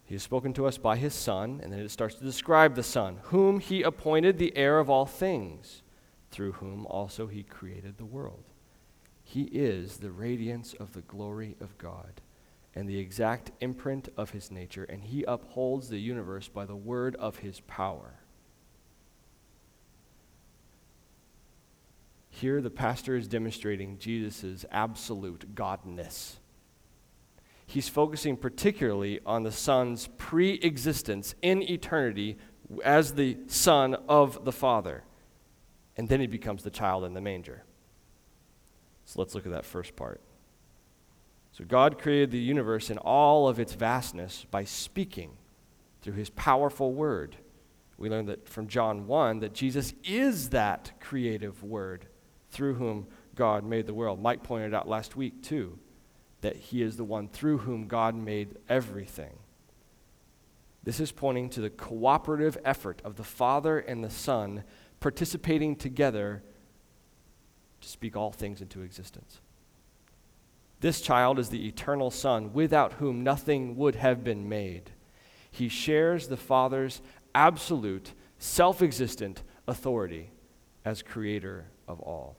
He 0.05 0.13
has 0.13 0.21
spoken 0.21 0.53
to 0.53 0.67
us 0.67 0.77
by 0.77 0.97
his 0.97 1.15
Son, 1.15 1.59
and 1.63 1.73
then 1.73 1.79
it 1.79 1.89
starts 1.89 2.13
to 2.15 2.23
describe 2.23 2.75
the 2.75 2.83
Son, 2.83 3.17
whom 3.23 3.59
he 3.59 3.81
appointed 3.81 4.37
the 4.37 4.55
heir 4.55 4.77
of 4.77 4.91
all 4.91 5.07
things, 5.07 5.81
through 6.33 6.53
whom 6.53 6.85
also 6.87 7.27
he 7.27 7.43
created 7.43 7.97
the 7.97 8.05
world. 8.05 8.43
He 9.23 9.43
is 9.43 9.97
the 9.97 10.11
radiance 10.11 10.73
of 10.73 10.93
the 10.93 11.01
glory 11.01 11.55
of 11.61 11.77
God 11.77 12.21
and 12.75 12.89
the 12.89 12.97
exact 12.97 13.51
imprint 13.61 14.09
of 14.17 14.31
his 14.31 14.49
nature, 14.49 14.83
and 14.83 15.03
he 15.03 15.23
upholds 15.25 15.89
the 15.89 15.99
universe 15.99 16.47
by 16.47 16.65
the 16.65 16.75
word 16.75 17.15
of 17.17 17.37
his 17.37 17.59
power. 17.61 18.15
Here, 22.31 22.61
the 22.61 22.71
pastor 22.71 23.15
is 23.15 23.27
demonstrating 23.27 23.99
Jesus' 23.99 24.65
absolute 24.71 25.53
godness. 25.53 26.37
He's 27.67 27.89
focusing 27.89 28.37
particularly 28.37 29.19
on 29.23 29.43
the 29.43 29.51
Son's 29.51 30.09
pre 30.17 30.53
existence 30.55 31.35
in 31.43 31.61
eternity 31.61 32.37
as 32.83 33.13
the 33.13 33.37
Son 33.45 33.93
of 34.09 34.45
the 34.45 34.51
Father. 34.51 35.03
And 35.95 36.09
then 36.09 36.19
he 36.19 36.27
becomes 36.27 36.63
the 36.63 36.69
child 36.69 37.03
in 37.03 37.13
the 37.13 37.21
manger. 37.21 37.63
So 39.05 39.19
let's 39.19 39.35
look 39.35 39.45
at 39.45 39.51
that 39.51 39.65
first 39.65 39.95
part. 39.95 40.21
So, 41.51 41.63
God 41.63 41.99
created 41.99 42.31
the 42.31 42.39
universe 42.39 42.89
in 42.89 42.97
all 42.97 43.47
of 43.47 43.59
its 43.59 43.73
vastness 43.73 44.47
by 44.49 44.63
speaking 44.63 45.37
through 46.01 46.13
his 46.13 46.31
powerful 46.31 46.93
word. 46.93 47.35
We 47.97 48.09
learn 48.09 48.25
that 48.25 48.49
from 48.49 48.67
John 48.67 49.05
1 49.05 49.39
that 49.39 49.53
Jesus 49.53 49.93
is 50.03 50.49
that 50.49 50.99
creative 50.99 51.63
word 51.63 52.07
through 52.49 52.75
whom 52.75 53.05
God 53.35 53.63
made 53.63 53.85
the 53.85 53.93
world. 53.93 54.19
Mike 54.19 54.41
pointed 54.41 54.73
out 54.73 54.87
last 54.87 55.15
week, 55.15 55.43
too, 55.43 55.77
that 56.41 56.55
he 56.55 56.81
is 56.81 56.97
the 56.97 57.03
one 57.03 57.27
through 57.27 57.59
whom 57.59 57.87
God 57.87 58.15
made 58.15 58.57
everything. 58.67 59.37
This 60.83 60.99
is 60.99 61.11
pointing 61.11 61.49
to 61.51 61.61
the 61.61 61.69
cooperative 61.69 62.57
effort 62.65 62.99
of 63.05 63.15
the 63.15 63.23
Father 63.23 63.77
and 63.77 64.03
the 64.03 64.09
Son 64.09 64.63
participating 65.03 65.75
together 65.75 66.41
to 67.81 67.89
speak 67.89 68.15
all 68.15 68.31
things 68.31 68.61
into 68.61 68.83
existence. 68.83 69.41
This 70.79 71.01
child 71.01 71.39
is 71.39 71.49
the 71.49 71.67
eternal 71.67 72.09
Son, 72.09 72.53
without 72.53 72.93
whom 72.93 73.21
nothing 73.21 73.75
would 73.75 73.95
have 73.95 74.23
been 74.23 74.47
made. 74.47 74.91
He 75.51 75.67
shares 75.67 76.29
the 76.29 76.37
Father's 76.37 77.01
absolute, 77.35 78.13
self 78.39 78.81
existent 78.81 79.43
authority 79.67 80.31
as 80.85 81.01
creator 81.01 81.65
of 81.85 81.99
all. 81.99 82.37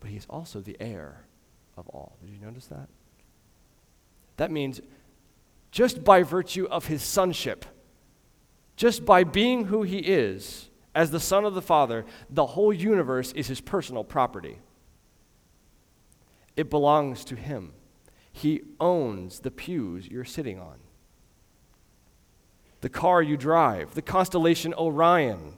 But 0.00 0.08
he 0.08 0.16
is 0.16 0.26
also 0.30 0.62
the 0.62 0.76
heir 0.80 1.26
of 1.76 1.86
all. 1.90 2.16
Did 2.22 2.30
you 2.30 2.40
notice 2.40 2.66
that? 2.68 2.88
That 4.38 4.50
means 4.50 4.80
just 5.70 6.02
by 6.02 6.22
virtue 6.22 6.66
of 6.70 6.86
his 6.86 7.02
sonship, 7.02 7.66
just 8.74 9.04
by 9.04 9.22
being 9.22 9.66
who 9.66 9.82
he 9.82 9.98
is 9.98 10.68
as 10.94 11.10
the 11.10 11.20
Son 11.20 11.44
of 11.44 11.54
the 11.54 11.62
Father, 11.62 12.04
the 12.28 12.46
whole 12.46 12.72
universe 12.72 13.32
is 13.32 13.46
his 13.46 13.60
personal 13.60 14.04
property. 14.04 14.58
It 16.56 16.70
belongs 16.70 17.24
to 17.26 17.36
him. 17.36 17.72
He 18.32 18.62
owns 18.80 19.40
the 19.40 19.50
pews 19.50 20.08
you're 20.08 20.24
sitting 20.24 20.58
on, 20.58 20.78
the 22.80 22.88
car 22.88 23.22
you 23.22 23.36
drive, 23.36 23.94
the 23.94 24.02
constellation 24.02 24.72
Orion, 24.74 25.56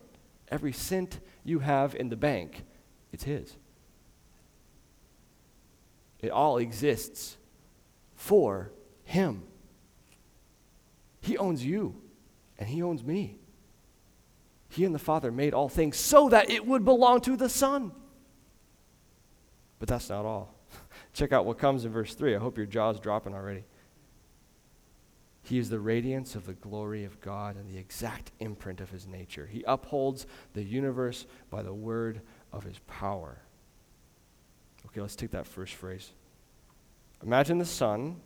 every 0.49 0.73
cent 0.73 1.21
you 1.45 1.59
have 1.59 1.95
in 1.95 2.09
the 2.09 2.17
bank, 2.17 2.65
it's 3.13 3.25
his. 3.25 3.57
It 6.21 6.31
all 6.31 6.59
exists 6.59 7.37
for 8.15 8.73
him. 9.05 9.43
He 11.21 11.37
owns 11.37 11.65
you, 11.65 12.01
and 12.59 12.69
He 12.69 12.83
owns 12.83 13.03
me. 13.03 13.40
He 14.71 14.85
and 14.85 14.95
the 14.95 15.01
Father 15.01 15.33
made 15.33 15.53
all 15.53 15.69
things 15.69 15.99
so 15.99 16.29
that 16.29 16.49
it 16.49 16.65
would 16.65 16.85
belong 16.85 17.21
to 17.23 17.37
the 17.37 17.49
Son. 17.49 17.93
But 19.81 19.89
that's 19.89 20.09
not 20.09 20.25
all. 20.25 20.55
Check 21.13 21.33
out 21.33 21.45
what 21.45 21.59
comes 21.59 21.85
in 21.85 21.93
verse 21.93 22.15
3. 22.15 22.37
I 22.37 22.39
hope 22.39 22.57
your 22.57 22.67
jaw's 22.67 23.01
dropping 23.01 23.35
already. 23.35 23.65
He 25.43 25.59
is 25.59 25.71
the 25.71 25.81
radiance 25.81 26.37
of 26.37 26.47
the 26.47 26.53
glory 26.53 27.05
of 27.05 27.21
God 27.21 27.57
and 27.57 27.69
the 27.69 27.79
exact 27.79 28.31
imprint 28.39 28.81
of 28.81 28.91
his 28.91 29.09
nature. 29.09 29.47
He 29.47 29.65
upholds 29.67 30.27
the 30.53 30.63
universe 30.63 31.27
by 31.51 31.63
the 31.63 31.75
word 31.75 32.21
of 32.53 32.63
his 32.63 32.79
power. 32.87 33.39
Okay, 34.87 35.01
let's 35.01 35.17
take 35.17 35.33
that 35.33 35.49
first 35.49 35.75
phrase. 35.75 36.13
Imagine 37.25 37.59
the 37.59 37.65
sun, 37.65 38.21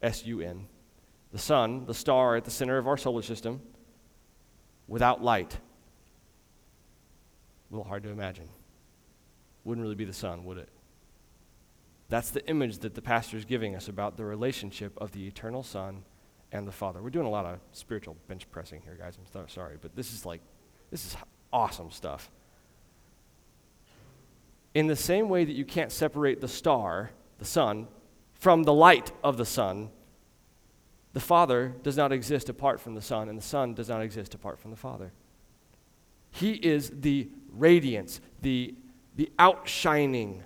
S 0.00 0.24
U 0.26 0.40
N, 0.40 0.66
the 1.32 1.38
sun, 1.38 1.86
the 1.86 1.94
star 1.94 2.36
at 2.36 2.44
the 2.44 2.50
center 2.50 2.78
of 2.78 2.86
our 2.86 2.96
solar 2.96 3.22
system, 3.22 3.60
without 4.88 5.22
light. 5.22 5.54
A 7.70 7.74
little 7.74 7.86
hard 7.86 8.02
to 8.02 8.08
imagine. 8.08 8.48
Wouldn't 9.64 9.82
really 9.82 9.94
be 9.94 10.06
the 10.06 10.12
sun, 10.12 10.44
would 10.44 10.58
it? 10.58 10.70
That's 12.08 12.30
the 12.30 12.46
image 12.48 12.78
that 12.78 12.94
the 12.94 13.02
pastor 13.02 13.36
is 13.36 13.44
giving 13.44 13.76
us 13.76 13.88
about 13.88 14.16
the 14.16 14.24
relationship 14.24 14.96
of 14.96 15.12
the 15.12 15.26
eternal 15.26 15.62
Son 15.62 16.04
and 16.52 16.66
the 16.66 16.72
Father. 16.72 17.02
We're 17.02 17.10
doing 17.10 17.26
a 17.26 17.30
lot 17.30 17.44
of 17.44 17.58
spiritual 17.72 18.16
bench 18.28 18.50
pressing 18.50 18.80
here, 18.80 18.96
guys. 18.98 19.18
I'm 19.18 19.30
so 19.30 19.44
sorry, 19.46 19.76
but 19.80 19.94
this 19.94 20.14
is 20.14 20.24
like, 20.24 20.40
this 20.90 21.04
is 21.04 21.16
awesome 21.52 21.90
stuff. 21.90 22.30
In 24.74 24.86
the 24.86 24.96
same 24.96 25.28
way 25.28 25.44
that 25.44 25.52
you 25.52 25.66
can't 25.66 25.92
separate 25.92 26.40
the 26.40 26.48
star, 26.48 27.10
the 27.38 27.44
sun, 27.44 27.88
from 28.32 28.62
the 28.62 28.72
light 28.72 29.12
of 29.22 29.36
the 29.36 29.44
sun, 29.44 29.90
the 31.12 31.20
Father 31.20 31.74
does 31.82 31.96
not 31.96 32.12
exist 32.12 32.48
apart 32.48 32.80
from 32.80 32.94
the 32.94 33.02
Son, 33.02 33.28
and 33.28 33.38
the 33.38 33.42
Son 33.42 33.74
does 33.74 33.88
not 33.88 34.02
exist 34.02 34.34
apart 34.34 34.58
from 34.58 34.70
the 34.70 34.76
Father. 34.76 35.12
He 36.30 36.52
is 36.52 36.90
the 36.94 37.28
radiance, 37.50 38.20
the, 38.42 38.74
the 39.16 39.30
outshining, 39.38 40.42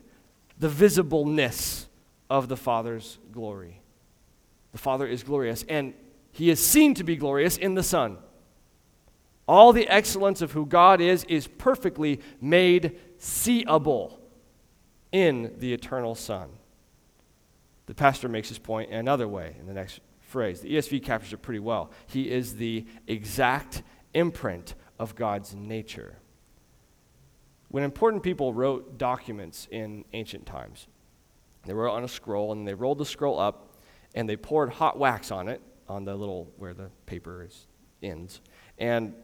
the 0.58 0.68
visibleness 0.68 1.86
of 2.30 2.48
the 2.48 2.56
Father's 2.56 3.18
glory. 3.32 3.80
The 4.72 4.78
Father 4.78 5.06
is 5.06 5.22
glorious, 5.22 5.64
and 5.68 5.94
He 6.30 6.48
is 6.48 6.64
seen 6.64 6.94
to 6.94 7.04
be 7.04 7.16
glorious 7.16 7.56
in 7.56 7.74
the 7.74 7.82
Son. 7.82 8.18
All 9.48 9.72
the 9.72 9.88
excellence 9.88 10.40
of 10.40 10.52
who 10.52 10.64
God 10.64 11.00
is 11.00 11.24
is 11.24 11.48
perfectly 11.48 12.20
made 12.40 12.98
seeable 13.18 14.20
in 15.10 15.52
the 15.58 15.74
eternal 15.74 16.14
Son. 16.14 16.48
The 17.86 17.94
pastor 17.94 18.28
makes 18.28 18.48
his 18.48 18.58
point 18.58 18.92
another 18.92 19.26
way 19.26 19.56
in 19.58 19.66
the 19.66 19.74
next 19.74 20.00
phrase. 20.32 20.62
The 20.62 20.74
ESV 20.74 21.04
captures 21.04 21.34
it 21.34 21.42
pretty 21.42 21.60
well. 21.60 21.92
He 22.06 22.30
is 22.30 22.56
the 22.56 22.86
exact 23.06 23.82
imprint 24.14 24.74
of 24.98 25.14
God's 25.14 25.54
nature. 25.54 26.16
When 27.68 27.84
important 27.84 28.22
people 28.22 28.52
wrote 28.52 28.98
documents 28.98 29.68
in 29.70 30.04
ancient 30.12 30.46
times, 30.46 30.88
they 31.66 31.74
wrote 31.74 31.92
on 31.92 32.02
a 32.02 32.08
scroll 32.08 32.52
and 32.52 32.66
they 32.66 32.74
rolled 32.74 32.98
the 32.98 33.06
scroll 33.06 33.38
up 33.38 33.76
and 34.14 34.28
they 34.28 34.36
poured 34.36 34.70
hot 34.70 34.98
wax 34.98 35.30
on 35.30 35.48
it, 35.48 35.60
on 35.88 36.04
the 36.04 36.14
little 36.14 36.50
where 36.56 36.74
the 36.74 36.90
paper 37.06 37.44
is, 37.44 37.66
ends. 38.02 38.40
And 38.78 39.14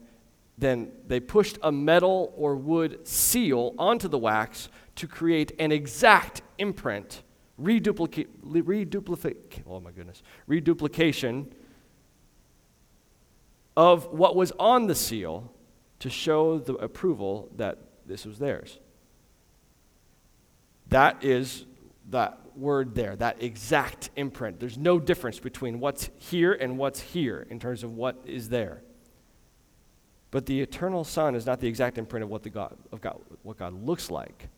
then 0.58 0.92
they 1.06 1.20
pushed 1.20 1.58
a 1.62 1.72
metal 1.72 2.34
or 2.36 2.54
wood 2.56 3.06
seal 3.06 3.74
onto 3.78 4.08
the 4.08 4.18
wax 4.18 4.68
to 4.96 5.06
create 5.06 5.52
an 5.58 5.72
exact 5.72 6.42
imprint 6.58 7.22
reduplicate, 7.58 8.28
reduplicate, 8.42 9.62
oh 9.66 9.80
my 9.80 9.90
goodness, 9.90 10.22
reduplication 10.46 11.52
of 13.76 14.06
what 14.06 14.34
was 14.34 14.52
on 14.58 14.86
the 14.86 14.94
seal 14.94 15.52
to 15.98 16.08
show 16.08 16.58
the 16.58 16.74
approval 16.74 17.48
that 17.56 17.78
this 18.06 18.24
was 18.24 18.38
theirs. 18.38 18.78
That 20.88 21.22
is 21.22 21.66
that 22.10 22.38
word 22.56 22.94
there, 22.94 23.14
that 23.16 23.42
exact 23.42 24.10
imprint. 24.16 24.58
There's 24.58 24.78
no 24.78 24.98
difference 24.98 25.38
between 25.38 25.80
what's 25.80 26.10
here 26.18 26.52
and 26.52 26.78
what's 26.78 27.00
here 27.00 27.46
in 27.50 27.60
terms 27.60 27.82
of 27.82 27.92
what 27.92 28.16
is 28.24 28.48
there. 28.48 28.82
But 30.30 30.46
the 30.46 30.60
eternal 30.60 31.04
Son 31.04 31.34
is 31.34 31.46
not 31.46 31.60
the 31.60 31.68
exact 31.68 31.98
imprint 31.98 32.24
of 32.24 32.30
what, 32.30 32.42
the 32.42 32.50
God, 32.50 32.76
of 32.92 33.00
God, 33.00 33.20
what 33.42 33.58
God 33.58 33.74
looks 33.84 34.10
like. 34.10 34.48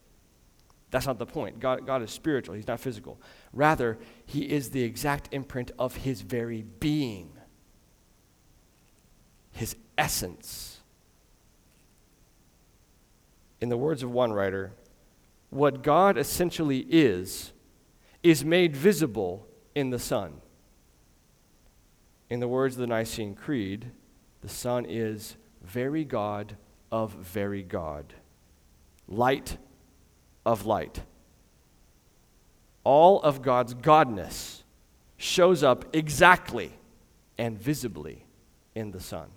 That's 0.90 1.06
not 1.06 1.18
the 1.18 1.26
point. 1.26 1.60
God, 1.60 1.86
God 1.86 2.02
is 2.02 2.10
spiritual, 2.10 2.54
He's 2.54 2.66
not 2.66 2.80
physical. 2.80 3.20
Rather, 3.52 3.98
He 4.26 4.50
is 4.50 4.70
the 4.70 4.82
exact 4.82 5.28
imprint 5.32 5.70
of 5.78 5.96
His 5.96 6.22
very 6.22 6.62
being, 6.62 7.30
His 9.52 9.76
essence. 9.96 10.80
In 13.60 13.68
the 13.68 13.76
words 13.76 14.02
of 14.02 14.10
one 14.10 14.32
writer, 14.32 14.72
what 15.50 15.82
God 15.82 16.16
essentially 16.16 16.86
is, 16.88 17.52
is 18.22 18.44
made 18.44 18.74
visible 18.74 19.46
in 19.74 19.90
the 19.90 19.98
Son. 19.98 20.40
In 22.28 22.40
the 22.40 22.48
words 22.48 22.76
of 22.76 22.80
the 22.80 22.86
Nicene 22.86 23.34
Creed, 23.34 23.90
the 24.40 24.48
Son 24.48 24.86
is 24.88 25.36
very 25.62 26.04
God 26.04 26.56
of 26.90 27.12
very 27.12 27.62
God, 27.62 28.14
light 29.06 29.58
of 30.44 30.66
light. 30.66 31.02
All 32.84 33.20
of 33.22 33.42
God's 33.42 33.74
godness 33.74 34.62
shows 35.16 35.62
up 35.62 35.94
exactly 35.94 36.72
and 37.36 37.58
visibly 37.58 38.24
in 38.74 38.90
the 38.90 39.00
Son. 39.00 39.28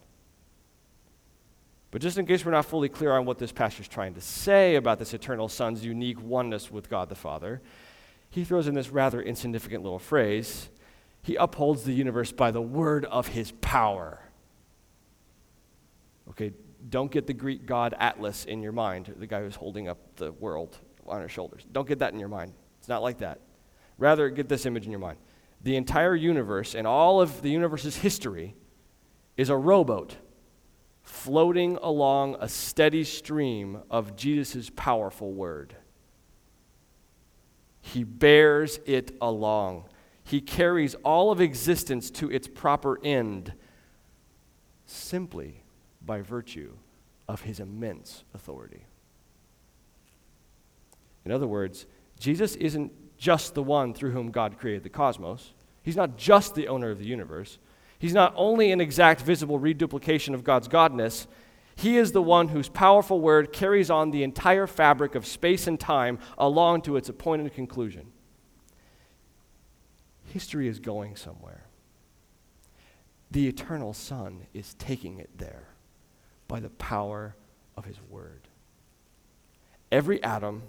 But 1.92 2.02
just 2.02 2.18
in 2.18 2.26
case 2.26 2.44
we're 2.44 2.52
not 2.52 2.66
fully 2.66 2.89
clear 2.89 3.12
on 3.12 3.26
what 3.26 3.38
this 3.38 3.52
passage 3.52 3.82
is 3.82 3.88
trying 3.88 4.16
to 4.16 4.22
say 4.22 4.76
about 4.76 4.98
this 4.98 5.13
eternal 5.13 5.48
Son's 5.48 5.86
unique 5.86 6.20
oneness 6.22 6.72
with 6.72 6.89
God 6.89 7.10
the 7.10 7.16
Father, 7.16 7.62
he 8.30 8.44
throws 8.44 8.68
in 8.68 8.74
this 8.74 8.89
rather 8.89 9.22
insignificant 9.22 9.84
little 9.84 10.00
phrase 10.00 10.70
He 11.22 11.36
upholds 11.36 11.84
the 11.84 11.94
universe 11.94 12.32
by 12.32 12.50
the 12.50 12.62
word 12.62 13.06
of 13.06 13.28
his 13.28 13.52
power. 13.62 14.20
Okay, 16.32 16.52
don't 16.89 17.12
get 17.12 17.28
the 17.28 17.34
Greek 17.34 17.68
god 17.68 17.94
Atlas 18.00 18.46
in 18.46 18.63
your 18.63 18.72
mind, 18.72 19.13
the 19.20 19.28
guy 19.28 19.42
who's 19.42 19.56
holding 19.56 19.88
up 19.88 20.00
the 20.16 20.32
world 20.32 20.80
on 21.08 21.22
our 21.22 21.30
shoulders. 21.30 21.66
Don't 21.72 21.88
get 21.88 22.00
that 22.00 22.13
in 22.13 22.20
your 22.20 22.30
mind. 22.30 22.54
It's 22.80 22.89
not 22.89 23.02
like 23.02 23.20
that. 23.20 23.39
Rather, 23.98 24.30
get 24.30 24.50
this 24.50 24.66
image 24.66 24.86
in 24.86 24.92
your 24.92 25.00
mind. 25.00 25.18
The 25.62 25.76
entire 25.76 26.16
universe 26.16 26.76
and 26.76 26.86
all 26.86 27.22
of 27.22 27.42
the 27.42 27.50
universe's 27.50 27.96
history 27.98 28.56
is 29.38 29.50
a 29.50 29.56
rowboat 29.56 30.18
floating 31.02 31.78
along 31.82 32.38
a 32.39 32.48
steady 32.48 33.04
stream 33.04 33.82
of 33.89 34.16
Jesus' 34.16 34.70
powerful 34.76 35.34
word. 35.34 35.76
He 37.82 38.04
bears 38.04 38.80
it 38.86 39.16
along. 39.22 39.86
He 40.24 40.39
carries 40.39 40.96
all 40.96 41.32
of 41.32 41.42
existence 41.42 42.10
to 42.12 42.32
its 42.32 42.48
proper 42.48 42.98
end 43.04 43.54
simply 44.86 45.63
by 46.02 46.22
virtue 46.22 46.78
of 47.28 47.42
his 47.42 47.60
immense 47.60 48.24
authority. 48.34 48.86
In 51.26 51.32
other 51.32 51.48
words, 51.48 51.86
Jesus 52.20 52.56
isn't 52.56 52.92
just 53.18 53.54
the 53.54 53.64
one 53.64 53.94
through 53.94 54.12
whom 54.12 54.32
God 54.32 54.58
created 54.58 54.84
the 54.84 54.90
cosmos. 54.90 55.54
He's 55.82 55.96
not 55.96 56.18
just 56.18 56.56
the 56.56 56.68
owner 56.68 56.90
of 56.90 57.00
the 57.00 57.06
universe. 57.06 57.58
He's 58.00 58.14
not 58.14 58.34
only 58.36 58.72
an 58.72 58.82
exact 58.82 59.22
visible 59.22 59.60
reduplication 59.60 60.34
of 60.34 60.44
God's 60.44 60.68
godness, 60.68 61.28
he 61.76 61.98
is 61.98 62.12
the 62.12 62.22
one 62.22 62.50
whose 62.50 62.70
powerful 62.70 63.20
word 63.20 63.52
carries 63.52 63.90
on 63.90 64.12
the 64.12 64.24
entire 64.24 64.68
fabric 64.68 65.16
of 65.16 65.26
space 65.26 65.68
and 65.68 65.80
time 65.80 66.20
along 66.38 66.82
to 66.84 66.98
its 66.98 67.10
appointed 67.10 67.54
conclusion. 67.54 68.12
History 70.26 70.68
is 70.68 70.80
going 70.80 71.16
somewhere. 71.16 71.66
The 73.32 73.48
eternal 73.48 73.94
Son 73.94 74.46
is 74.54 74.76
taking 74.76 75.20
it 75.20 75.30
there 75.38 75.70
by 76.48 76.60
the 76.60 76.70
power 76.70 77.36
of 77.76 77.86
his 77.86 78.00
word. 78.10 78.48
Every 79.92 80.22
atom, 80.22 80.64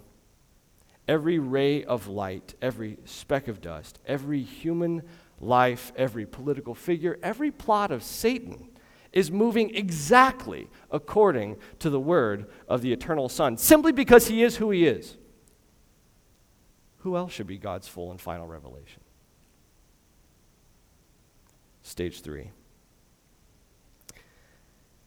every 1.07 1.39
ray 1.39 1.83
of 1.83 2.07
light, 2.07 2.55
every 2.61 2.97
speck 3.05 3.47
of 3.47 3.61
dust, 3.61 3.99
every 4.05 4.41
human 4.41 5.03
life, 5.39 5.91
every 5.95 6.25
political 6.25 6.73
figure, 6.73 7.19
every 7.21 7.51
plot 7.51 7.91
of 7.91 8.03
Satan 8.03 8.69
is 9.11 9.31
moving 9.31 9.73
exactly 9.75 10.67
according 10.91 11.57
to 11.79 11.89
the 11.89 11.99
word 11.99 12.47
of 12.67 12.81
the 12.81 12.91
eternal 12.91 13.29
Son, 13.29 13.57
simply 13.57 13.91
because 13.91 14.27
he 14.27 14.43
is 14.43 14.57
who 14.57 14.71
he 14.71 14.85
is. 14.85 15.17
Who 16.99 17.15
else 17.15 17.31
should 17.31 17.47
be 17.47 17.57
God's 17.57 17.87
full 17.87 18.11
and 18.11 18.19
final 18.19 18.47
revelation? 18.47 19.01
Stage 21.83 22.21
three. 22.21 22.51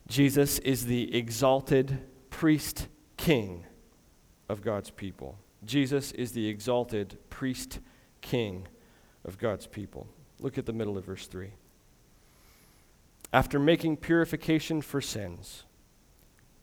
Jesus 0.07 0.59
is 0.61 0.87
the 0.87 1.15
exalted 1.15 1.99
priest 2.31 2.87
king 3.17 3.67
of 4.49 4.63
God's 4.63 4.91
people. 4.91 5.37
Jesus 5.65 6.13
is 6.13 6.33
the 6.33 6.49
exalted 6.49 7.19
priest 7.31 7.81
king 8.21 8.69
of 9.25 9.39
God's 9.39 9.67
people. 9.67 10.07
Look 10.39 10.59
at 10.59 10.67
the 10.67 10.73
middle 10.73 10.97
of 10.97 11.05
verse 11.05 11.27
3 11.27 11.53
after 13.33 13.59
making 13.59 13.99
purification 13.99 14.81
for 14.81 15.01
sins, 15.01 15.65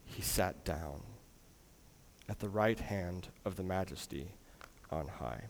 he 0.04 0.22
sat 0.22 0.64
down 0.64 1.02
at 2.28 2.40
the 2.40 2.48
right 2.48 2.78
hand 2.78 3.28
of 3.44 3.56
the 3.56 3.62
majesty 3.62 4.32
on 4.90 5.06
high. 5.06 5.44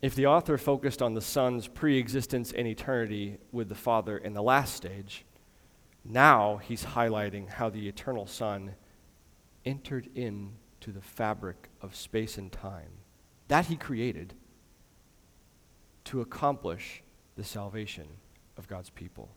If 0.00 0.14
the 0.14 0.26
author 0.26 0.58
focused 0.58 1.02
on 1.02 1.14
the 1.14 1.20
Son's 1.20 1.66
pre 1.66 1.98
existence 1.98 2.52
and 2.52 2.68
eternity 2.68 3.38
with 3.50 3.68
the 3.68 3.74
Father 3.74 4.18
in 4.18 4.34
the 4.34 4.42
last 4.42 4.74
stage, 4.74 5.24
now 6.04 6.58
he's 6.58 6.84
highlighting 6.84 7.48
how 7.48 7.70
the 7.70 7.88
eternal 7.88 8.26
Son 8.26 8.74
entered 9.64 10.08
into 10.14 10.92
the 10.92 11.00
fabric 11.00 11.68
of 11.80 11.94
space 11.94 12.38
and 12.38 12.50
time 12.52 12.90
that 13.48 13.66
he 13.66 13.76
created 13.76 14.34
to 16.04 16.20
accomplish 16.20 17.02
the 17.36 17.44
salvation 17.44 18.06
of 18.56 18.68
God's 18.68 18.90
people. 18.90 19.30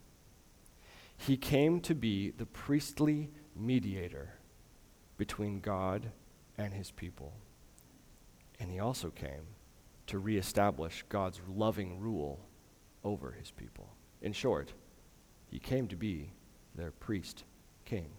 He 1.18 1.38
came 1.38 1.80
to 1.82 1.96
be 1.96 2.32
the 2.32 2.46
priestly 2.46 3.30
mediator 3.56 4.34
between 5.18 5.60
God 5.60 6.12
and 6.58 6.74
his 6.74 6.92
people. 6.92 7.34
And 8.60 8.72
he 8.72 8.80
also 8.80 9.10
came 9.10 9.48
to 10.08 10.20
reestablish 10.20 11.04
God's 11.10 11.42
loving 11.48 12.00
rule 12.00 12.40
over 13.04 13.32
his 13.32 13.52
people. 13.52 13.90
In 14.22 14.34
short, 14.34 14.74
he 15.50 15.60
came 15.60 15.88
to 15.88 15.96
be 15.96 16.32
their 16.76 16.92
priest 16.92 17.44
king. 17.86 18.10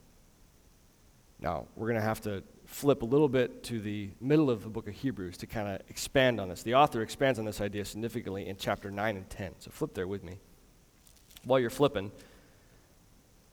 Now, 1.41 1.67
we're 1.77 1.87
going 1.87 2.01
to 2.01 2.07
have 2.07 2.21
to 2.23 2.43
flip 2.67 3.03
a 3.03 3.05
little 3.05 3.29
bit 3.29 3.63
to 3.65 3.81
the 3.81 4.11
middle 4.21 4.51
of 4.51 4.63
the 4.63 4.69
book 4.69 4.89
of 4.89 4.95
Hebrews 4.95 5.37
to 5.39 5.47
kind 5.47 5.69
of 5.69 5.81
expand 5.89 6.41
on 6.41 6.49
this. 6.49 6.63
The 6.63 6.75
author 6.75 7.03
expands 7.03 7.39
on 7.39 7.45
this 7.45 7.61
idea 7.61 7.85
significantly 7.85 8.49
in 8.49 8.57
chapter 8.57 8.91
9 8.91 9.17
and 9.17 9.31
10. 9.31 9.55
So 9.61 9.71
flip 9.71 9.95
there 9.95 10.09
with 10.09 10.25
me. 10.25 10.39
While 11.45 11.61
you're 11.61 11.71
flipping, 11.71 12.11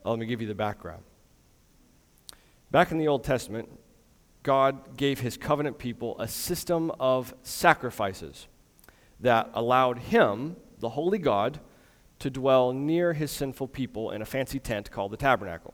uh, 0.04 0.10
let 0.10 0.20
me 0.20 0.26
give 0.26 0.42
you 0.42 0.48
the 0.48 0.56
background. 0.56 1.04
Back 2.72 2.92
in 2.92 2.98
the 2.98 3.08
Old 3.08 3.24
Testament, 3.24 3.70
God 4.44 4.98
gave 4.98 5.20
his 5.20 5.38
covenant 5.38 5.78
people 5.78 6.20
a 6.20 6.28
system 6.28 6.92
of 7.00 7.34
sacrifices 7.44 8.48
that 9.20 9.50
allowed 9.54 10.00
him, 10.00 10.56
the 10.80 10.90
holy 10.90 11.20
God, 11.20 11.60
to 12.20 12.30
dwell 12.30 12.74
near 12.74 13.14
his 13.14 13.32
sinful 13.32 13.68
people 13.70 14.12
in 14.12 14.22
a 14.22 14.26
fancy 14.26 14.60
tent 14.60 14.92
called 14.92 15.12
the 15.12 15.18
tabernacle. 15.18 15.74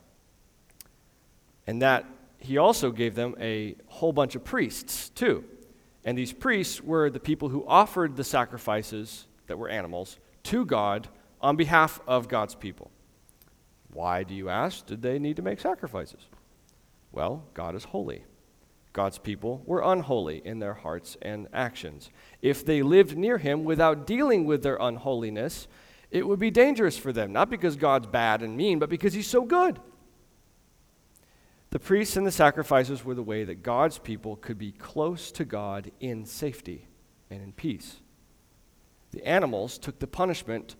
And 1.67 1.81
that 1.81 2.05
he 2.39 2.57
also 2.57 2.91
gave 2.91 3.15
them 3.15 3.35
a 3.39 3.75
whole 3.87 4.11
bunch 4.13 4.35
of 4.35 4.43
priests, 4.43 5.09
too. 5.09 5.43
And 6.03 6.17
these 6.17 6.33
priests 6.33 6.81
were 6.81 7.09
the 7.09 7.19
people 7.19 7.49
who 7.49 7.65
offered 7.67 8.15
the 8.15 8.23
sacrifices 8.23 9.27
that 9.47 9.57
were 9.57 9.69
animals 9.69 10.17
to 10.43 10.65
God 10.65 11.07
on 11.39 11.55
behalf 11.55 11.99
of 12.07 12.27
God's 12.27 12.55
people. 12.55 12.91
Why, 13.93 14.23
do 14.23 14.33
you 14.33 14.49
ask, 14.49 14.85
did 14.85 15.01
they 15.01 15.19
need 15.19 15.35
to 15.35 15.41
make 15.41 15.59
sacrifices? 15.59 16.27
Well, 17.11 17.43
God 17.53 17.75
is 17.75 17.83
holy. 17.83 18.23
God's 18.93 19.17
people 19.17 19.61
were 19.65 19.81
unholy 19.81 20.41
in 20.43 20.59
their 20.59 20.73
hearts 20.73 21.17
and 21.21 21.47
actions. 21.53 22.09
If 22.41 22.65
they 22.65 22.81
lived 22.81 23.17
near 23.17 23.37
Him 23.37 23.63
without 23.63 24.07
dealing 24.07 24.45
with 24.45 24.63
their 24.63 24.77
unholiness, 24.79 25.67
it 26.09 26.27
would 26.27 26.39
be 26.39 26.51
dangerous 26.51 26.97
for 26.97 27.13
them, 27.13 27.31
not 27.31 27.49
because 27.49 27.75
God's 27.75 28.07
bad 28.07 28.41
and 28.41 28.57
mean, 28.57 28.79
but 28.79 28.89
because 28.89 29.13
He's 29.13 29.27
so 29.27 29.43
good. 29.43 29.79
The 31.71 31.79
priests 31.79 32.17
and 32.17 32.27
the 32.27 32.31
sacrifices 32.31 33.05
were 33.05 33.15
the 33.15 33.23
way 33.23 33.45
that 33.45 33.63
God's 33.63 33.97
people 33.97 34.35
could 34.35 34.57
be 34.57 34.73
close 34.73 35.31
to 35.31 35.45
God 35.45 35.89
in 36.01 36.25
safety 36.25 36.87
and 37.29 37.41
in 37.41 37.53
peace. 37.53 38.01
The 39.11 39.25
animals 39.25 39.77
took 39.77 39.99
the 39.99 40.07
punishment 40.07 40.75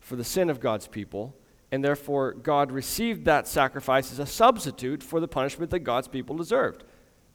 for 0.00 0.16
the 0.16 0.24
sin 0.24 0.50
of 0.50 0.60
God's 0.60 0.86
people, 0.86 1.34
and 1.72 1.82
therefore 1.82 2.34
God 2.34 2.72
received 2.72 3.24
that 3.24 3.48
sacrifice 3.48 4.12
as 4.12 4.18
a 4.18 4.26
substitute 4.26 5.02
for 5.02 5.18
the 5.18 5.28
punishment 5.28 5.70
that 5.70 5.80
God's 5.80 6.08
people 6.08 6.36
deserved. 6.36 6.84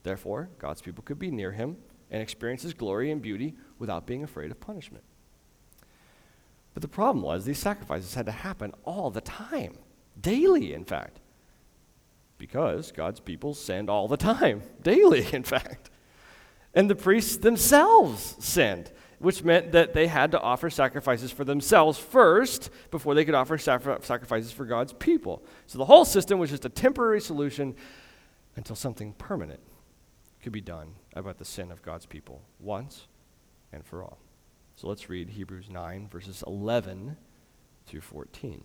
Therefore, 0.04 0.48
God's 0.60 0.80
people 0.80 1.02
could 1.02 1.18
be 1.18 1.32
near 1.32 1.50
him 1.50 1.78
and 2.12 2.22
experience 2.22 2.62
his 2.62 2.74
glory 2.74 3.10
and 3.10 3.20
beauty 3.20 3.56
without 3.80 4.06
being 4.06 4.22
afraid 4.22 4.52
of 4.52 4.60
punishment. 4.60 5.04
But 6.74 6.82
the 6.82 6.88
problem 6.88 7.24
was 7.24 7.44
these 7.44 7.58
sacrifices 7.58 8.14
had 8.14 8.26
to 8.26 8.32
happen 8.32 8.72
all 8.84 9.10
the 9.10 9.20
time, 9.20 9.74
daily, 10.20 10.72
in 10.72 10.84
fact 10.84 11.18
because 12.40 12.90
God's 12.90 13.20
people 13.20 13.54
sinned 13.54 13.88
all 13.90 14.08
the 14.08 14.16
time, 14.16 14.62
daily, 14.82 15.26
in 15.32 15.44
fact. 15.44 15.90
And 16.74 16.90
the 16.90 16.96
priests 16.96 17.36
themselves 17.36 18.34
sinned, 18.40 18.90
which 19.18 19.44
meant 19.44 19.72
that 19.72 19.92
they 19.92 20.06
had 20.06 20.32
to 20.32 20.40
offer 20.40 20.70
sacrifices 20.70 21.30
for 21.30 21.44
themselves 21.44 21.98
first 21.98 22.70
before 22.90 23.14
they 23.14 23.24
could 23.24 23.34
offer 23.34 23.58
sacrifices 23.58 24.50
for 24.50 24.64
God's 24.64 24.94
people. 24.94 25.44
So 25.66 25.78
the 25.78 25.84
whole 25.84 26.04
system 26.04 26.38
was 26.38 26.50
just 26.50 26.64
a 26.64 26.70
temporary 26.70 27.20
solution 27.20 27.76
until 28.56 28.74
something 28.74 29.12
permanent 29.12 29.60
could 30.42 30.52
be 30.52 30.62
done 30.62 30.94
about 31.14 31.36
the 31.38 31.44
sin 31.44 31.70
of 31.70 31.82
God's 31.82 32.06
people 32.06 32.40
once 32.58 33.06
and 33.72 33.84
for 33.84 34.02
all. 34.02 34.18
So 34.76 34.88
let's 34.88 35.10
read 35.10 35.28
Hebrews 35.28 35.68
9, 35.68 36.08
verses 36.08 36.42
11 36.46 37.18
through 37.84 38.00
14. 38.00 38.64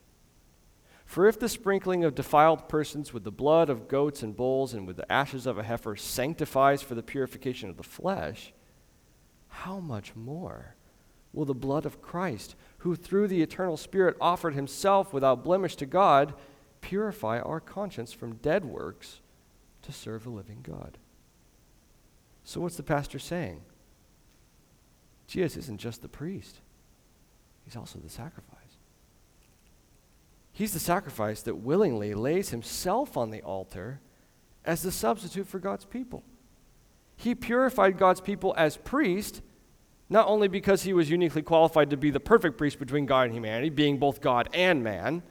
For 1.11 1.27
if 1.27 1.37
the 1.37 1.49
sprinkling 1.49 2.05
of 2.05 2.15
defiled 2.15 2.69
persons 2.69 3.11
with 3.11 3.25
the 3.25 3.33
blood 3.33 3.69
of 3.69 3.89
goats 3.89 4.23
and 4.23 4.33
bulls 4.33 4.73
and 4.73 4.87
with 4.87 4.95
the 4.95 5.11
ashes 5.11 5.45
of 5.45 5.57
a 5.57 5.63
heifer 5.63 5.97
sanctifies 5.97 6.81
for 6.81 6.95
the 6.95 7.03
purification 7.03 7.69
of 7.69 7.75
the 7.75 7.83
flesh, 7.83 8.53
how 9.49 9.81
much 9.81 10.15
more 10.15 10.77
will 11.33 11.43
the 11.43 11.53
blood 11.53 11.85
of 11.85 12.01
Christ, 12.01 12.55
who 12.77 12.95
through 12.95 13.27
the 13.27 13.41
eternal 13.41 13.75
Spirit 13.75 14.15
offered 14.21 14.53
himself 14.53 15.11
without 15.11 15.43
blemish 15.43 15.75
to 15.75 15.85
God, 15.85 16.33
purify 16.79 17.41
our 17.41 17.59
conscience 17.59 18.13
from 18.13 18.35
dead 18.35 18.63
works 18.63 19.19
to 19.81 19.91
serve 19.91 20.23
the 20.23 20.29
living 20.29 20.59
God? 20.63 20.97
So, 22.45 22.61
what's 22.61 22.77
the 22.77 22.83
pastor 22.83 23.19
saying? 23.19 23.63
Jesus 25.27 25.65
isn't 25.65 25.81
just 25.81 26.03
the 26.03 26.07
priest, 26.07 26.61
he's 27.65 27.75
also 27.75 27.99
the 27.99 28.07
sacrifice. 28.07 28.60
He's 30.61 30.73
the 30.73 30.79
sacrifice 30.79 31.41
that 31.41 31.55
willingly 31.55 32.13
lays 32.13 32.51
himself 32.51 33.17
on 33.17 33.31
the 33.31 33.41
altar 33.41 33.99
as 34.63 34.83
the 34.83 34.91
substitute 34.91 35.47
for 35.47 35.57
God's 35.57 35.85
people. 35.85 36.21
He 37.15 37.33
purified 37.33 37.97
God's 37.97 38.21
people 38.21 38.53
as 38.55 38.77
priest, 38.77 39.41
not 40.07 40.27
only 40.27 40.47
because 40.47 40.83
he 40.83 40.93
was 40.93 41.09
uniquely 41.09 41.41
qualified 41.41 41.89
to 41.89 41.97
be 41.97 42.11
the 42.11 42.19
perfect 42.19 42.59
priest 42.59 42.77
between 42.77 43.07
God 43.07 43.23
and 43.23 43.33
humanity, 43.33 43.71
being 43.71 43.97
both 43.97 44.21
God 44.21 44.49
and 44.53 44.83
man, 44.83 45.23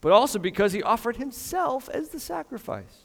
but 0.00 0.10
also 0.10 0.40
because 0.40 0.72
he 0.72 0.82
offered 0.82 1.18
himself 1.18 1.88
as 1.90 2.08
the 2.08 2.18
sacrifice. 2.18 3.04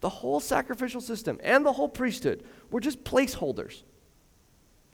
The 0.00 0.08
whole 0.08 0.40
sacrificial 0.40 1.00
system 1.00 1.38
and 1.40 1.64
the 1.64 1.74
whole 1.74 1.88
priesthood 1.88 2.42
were 2.72 2.80
just 2.80 3.04
placeholders 3.04 3.84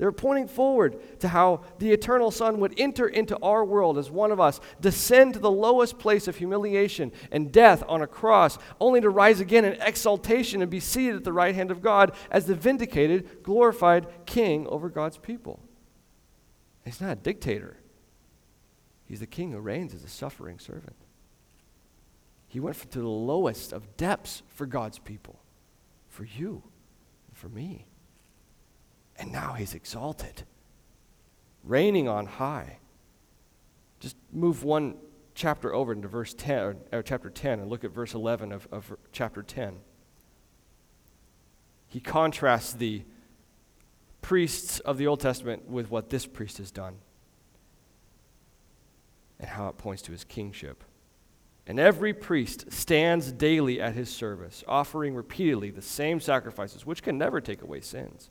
they 0.02 0.06
were 0.06 0.10
pointing 0.10 0.48
forward 0.48 1.00
to 1.20 1.28
how 1.28 1.60
the 1.78 1.92
eternal 1.92 2.32
Son 2.32 2.58
would 2.58 2.74
enter 2.76 3.06
into 3.06 3.38
our 3.38 3.64
world 3.64 3.96
as 3.96 4.10
one 4.10 4.32
of 4.32 4.40
us, 4.40 4.58
descend 4.80 5.34
to 5.34 5.38
the 5.38 5.48
lowest 5.48 5.96
place 6.00 6.26
of 6.26 6.34
humiliation 6.34 7.12
and 7.30 7.52
death 7.52 7.84
on 7.86 8.02
a 8.02 8.08
cross, 8.08 8.58
only 8.80 9.00
to 9.00 9.08
rise 9.08 9.38
again 9.38 9.64
in 9.64 9.80
exaltation 9.80 10.60
and 10.60 10.72
be 10.72 10.80
seated 10.80 11.14
at 11.14 11.22
the 11.22 11.32
right 11.32 11.54
hand 11.54 11.70
of 11.70 11.80
God 11.80 12.16
as 12.32 12.46
the 12.46 12.56
vindicated, 12.56 13.44
glorified 13.44 14.08
King 14.26 14.66
over 14.66 14.88
God's 14.88 15.18
people. 15.18 15.60
He's 16.84 17.00
not 17.00 17.12
a 17.12 17.14
dictator, 17.20 17.76
he's 19.04 19.20
the 19.20 19.26
King 19.28 19.52
who 19.52 19.60
reigns 19.60 19.94
as 19.94 20.02
a 20.02 20.08
suffering 20.08 20.58
servant. 20.58 20.96
He 22.48 22.58
went 22.58 22.90
to 22.90 22.98
the 22.98 23.06
lowest 23.06 23.72
of 23.72 23.96
depths 23.96 24.42
for 24.48 24.66
God's 24.66 24.98
people, 24.98 25.38
for 26.08 26.24
you, 26.24 26.64
for 27.32 27.48
me. 27.48 27.86
And 29.18 29.32
now 29.32 29.52
he's 29.52 29.74
exalted, 29.74 30.44
reigning 31.64 32.08
on 32.08 32.26
high. 32.26 32.78
Just 34.00 34.16
move 34.32 34.64
one 34.64 34.96
chapter 35.34 35.74
over 35.74 35.92
into 35.92 36.08
verse 36.08 36.34
10, 36.34 36.58
or, 36.58 36.76
or 36.92 37.02
chapter 37.02 37.30
10, 37.30 37.60
and 37.60 37.70
look 37.70 37.84
at 37.84 37.90
verse 37.90 38.14
11 38.14 38.52
of, 38.52 38.68
of 38.72 38.96
chapter 39.12 39.42
10. 39.42 39.78
He 41.88 42.00
contrasts 42.00 42.72
the 42.72 43.02
priests 44.22 44.80
of 44.80 44.98
the 44.98 45.06
Old 45.06 45.20
Testament 45.20 45.68
with 45.68 45.90
what 45.90 46.10
this 46.10 46.26
priest 46.26 46.58
has 46.58 46.70
done 46.70 46.96
and 49.38 49.48
how 49.48 49.68
it 49.68 49.76
points 49.76 50.02
to 50.02 50.12
his 50.12 50.24
kingship. 50.24 50.84
And 51.66 51.78
every 51.78 52.14
priest 52.14 52.72
stands 52.72 53.30
daily 53.30 53.80
at 53.80 53.94
his 53.94 54.08
service, 54.08 54.64
offering 54.66 55.14
repeatedly 55.14 55.70
the 55.70 55.82
same 55.82 56.18
sacrifices, 56.20 56.86
which 56.86 57.02
can 57.02 57.18
never 57.18 57.40
take 57.40 57.62
away 57.62 57.80
sins. 57.80 58.30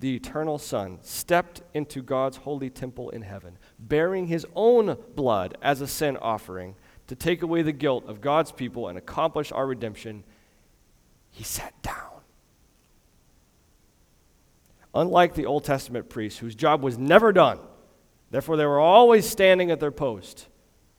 the 0.00 0.16
eternal 0.16 0.58
Son, 0.58 0.98
stepped 1.02 1.62
into 1.74 2.02
God's 2.02 2.38
holy 2.38 2.70
temple 2.70 3.10
in 3.10 3.22
heaven, 3.22 3.58
bearing 3.78 4.26
his 4.26 4.46
own 4.54 4.96
blood 5.14 5.56
as 5.62 5.80
a 5.80 5.86
sin 5.86 6.16
offering 6.16 6.74
to 7.06 7.14
take 7.14 7.42
away 7.42 7.62
the 7.62 7.72
guilt 7.72 8.04
of 8.06 8.20
God's 8.20 8.50
people 8.50 8.88
and 8.88 8.96
accomplish 8.96 9.52
our 9.52 9.66
redemption, 9.66 10.24
he 11.30 11.44
sat 11.44 11.74
down. 11.82 11.96
Unlike 14.94 15.34
the 15.34 15.46
Old 15.46 15.64
Testament 15.64 16.08
priests, 16.08 16.38
whose 16.38 16.54
job 16.54 16.82
was 16.82 16.96
never 16.96 17.32
done, 17.32 17.58
therefore 18.30 18.56
they 18.56 18.66
were 18.66 18.80
always 18.80 19.28
standing 19.28 19.70
at 19.70 19.80
their 19.80 19.90
post. 19.90 20.48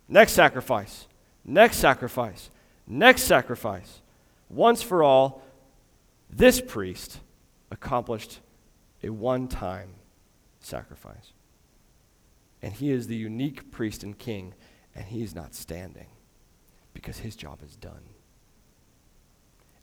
Next 0.07 0.33
sacrifice, 0.33 1.07
next 1.43 1.77
sacrifice, 1.77 2.51
next 2.85 3.23
sacrifice. 3.23 4.01
Once 4.49 4.81
for 4.81 5.01
all, 5.01 5.41
this 6.29 6.61
priest 6.61 7.19
accomplished 7.71 8.39
a 9.03 9.09
one 9.09 9.47
time 9.47 9.95
sacrifice. 10.59 11.33
And 12.61 12.73
he 12.73 12.91
is 12.91 13.07
the 13.07 13.15
unique 13.15 13.71
priest 13.71 14.03
and 14.03 14.17
king, 14.17 14.53
and 14.95 15.05
he 15.05 15.23
is 15.23 15.33
not 15.33 15.55
standing 15.55 16.07
because 16.93 17.19
his 17.19 17.35
job 17.35 17.59
is 17.63 17.75
done. 17.75 18.03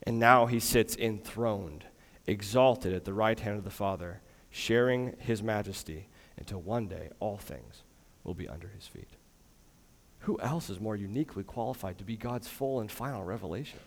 And 0.03 0.19
now 0.19 0.45
he 0.45 0.59
sits 0.59 0.95
enthroned, 0.95 1.85
exalted 2.25 2.93
at 2.93 3.03
the 3.03 3.13
right 3.13 3.39
hand 3.39 3.57
of 3.57 3.63
the 3.65 3.69
Father, 3.69 4.21
sharing 4.49 5.15
his 5.19 5.43
majesty 5.43 6.07
until 6.37 6.61
one 6.61 6.87
day 6.87 7.09
all 7.19 7.37
things 7.37 7.83
will 8.23 8.33
be 8.33 8.47
under 8.47 8.69
his 8.69 8.87
feet. 8.87 9.09
Who 10.19 10.39
else 10.39 10.69
is 10.69 10.79
more 10.79 10.95
uniquely 10.95 11.43
qualified 11.43 11.97
to 11.97 12.03
be 12.03 12.15
God's 12.15 12.47
full 12.47 12.79
and 12.79 12.91
final 12.91 13.23
revelation? 13.23 13.79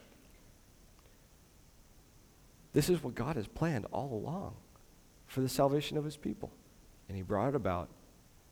This 2.72 2.88
is 2.88 3.02
what 3.02 3.14
God 3.14 3.36
has 3.36 3.46
planned 3.46 3.86
all 3.92 4.12
along 4.12 4.56
for 5.32 5.40
the 5.40 5.48
salvation 5.48 5.96
of 5.96 6.04
his 6.04 6.18
people. 6.18 6.52
And 7.08 7.16
he 7.16 7.22
brought 7.22 7.48
it 7.48 7.54
about 7.54 7.88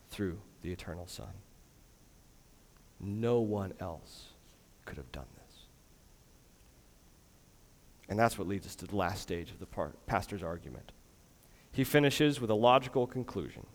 through 0.09 0.39
the 0.63 0.71
eternal 0.71 1.05
Son. 1.05 1.29
No 2.99 3.39
one 3.39 3.73
else 3.79 4.29
could 4.85 4.97
have 4.97 5.11
done 5.11 5.27
this. 5.35 5.65
And 8.09 8.17
that's 8.17 8.39
what 8.39 8.47
leads 8.47 8.65
us 8.65 8.73
to 8.77 8.87
the 8.87 8.95
last 8.95 9.21
stage 9.21 9.51
of 9.51 9.59
the 9.59 9.67
pastor's 10.07 10.41
argument. 10.41 10.91
He 11.71 11.83
finishes 11.83 12.41
with 12.41 12.49
a 12.49 12.55
logical 12.55 13.05
conclusion. 13.05 13.67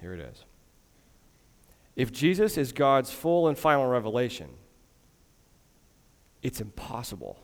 Here 0.00 0.14
it 0.14 0.20
is. 0.20 0.44
If 1.96 2.12
Jesus 2.12 2.56
is 2.56 2.70
God's 2.70 3.10
full 3.10 3.48
and 3.48 3.58
final 3.58 3.88
revelation, 3.88 4.50
it's 6.44 6.60
impossible 6.60 7.40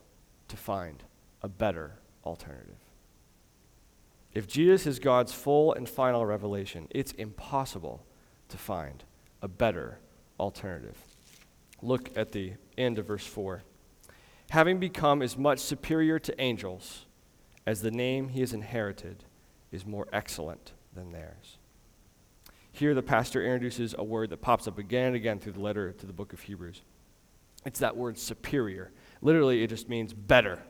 to 0.46 0.56
find 0.56 1.02
a 1.42 1.48
better 1.48 1.98
alternative. 2.24 2.76
If 4.32 4.46
Jesus 4.46 4.86
is 4.86 4.98
God's 4.98 5.32
full 5.32 5.72
and 5.72 5.88
final 5.88 6.24
revelation, 6.24 6.86
it's 6.90 7.12
impossible 7.12 8.04
to 8.48 8.56
find 8.56 9.02
a 9.42 9.48
better 9.48 9.98
alternative. 10.38 10.96
Look 11.82 12.16
at 12.16 12.32
the 12.32 12.54
end 12.78 12.98
of 12.98 13.06
verse 13.06 13.26
4. 13.26 13.62
Having 14.50 14.78
become 14.78 15.22
as 15.22 15.36
much 15.36 15.58
superior 15.58 16.18
to 16.18 16.40
angels 16.40 17.06
as 17.66 17.82
the 17.82 17.90
name 17.90 18.28
he 18.28 18.40
has 18.40 18.52
inherited 18.52 19.24
is 19.70 19.86
more 19.86 20.08
excellent 20.12 20.72
than 20.94 21.12
theirs. 21.12 21.58
Here, 22.72 22.94
the 22.94 23.02
pastor 23.02 23.44
introduces 23.44 23.94
a 23.98 24.04
word 24.04 24.30
that 24.30 24.42
pops 24.42 24.68
up 24.68 24.78
again 24.78 25.08
and 25.08 25.16
again 25.16 25.38
through 25.38 25.52
the 25.52 25.60
letter 25.60 25.92
to 25.92 26.06
the 26.06 26.12
book 26.12 26.32
of 26.32 26.40
Hebrews. 26.40 26.82
It's 27.64 27.80
that 27.80 27.96
word 27.96 28.16
superior. 28.16 28.92
Literally, 29.20 29.62
it 29.62 29.68
just 29.68 29.88
means 29.88 30.12
better. 30.12 30.60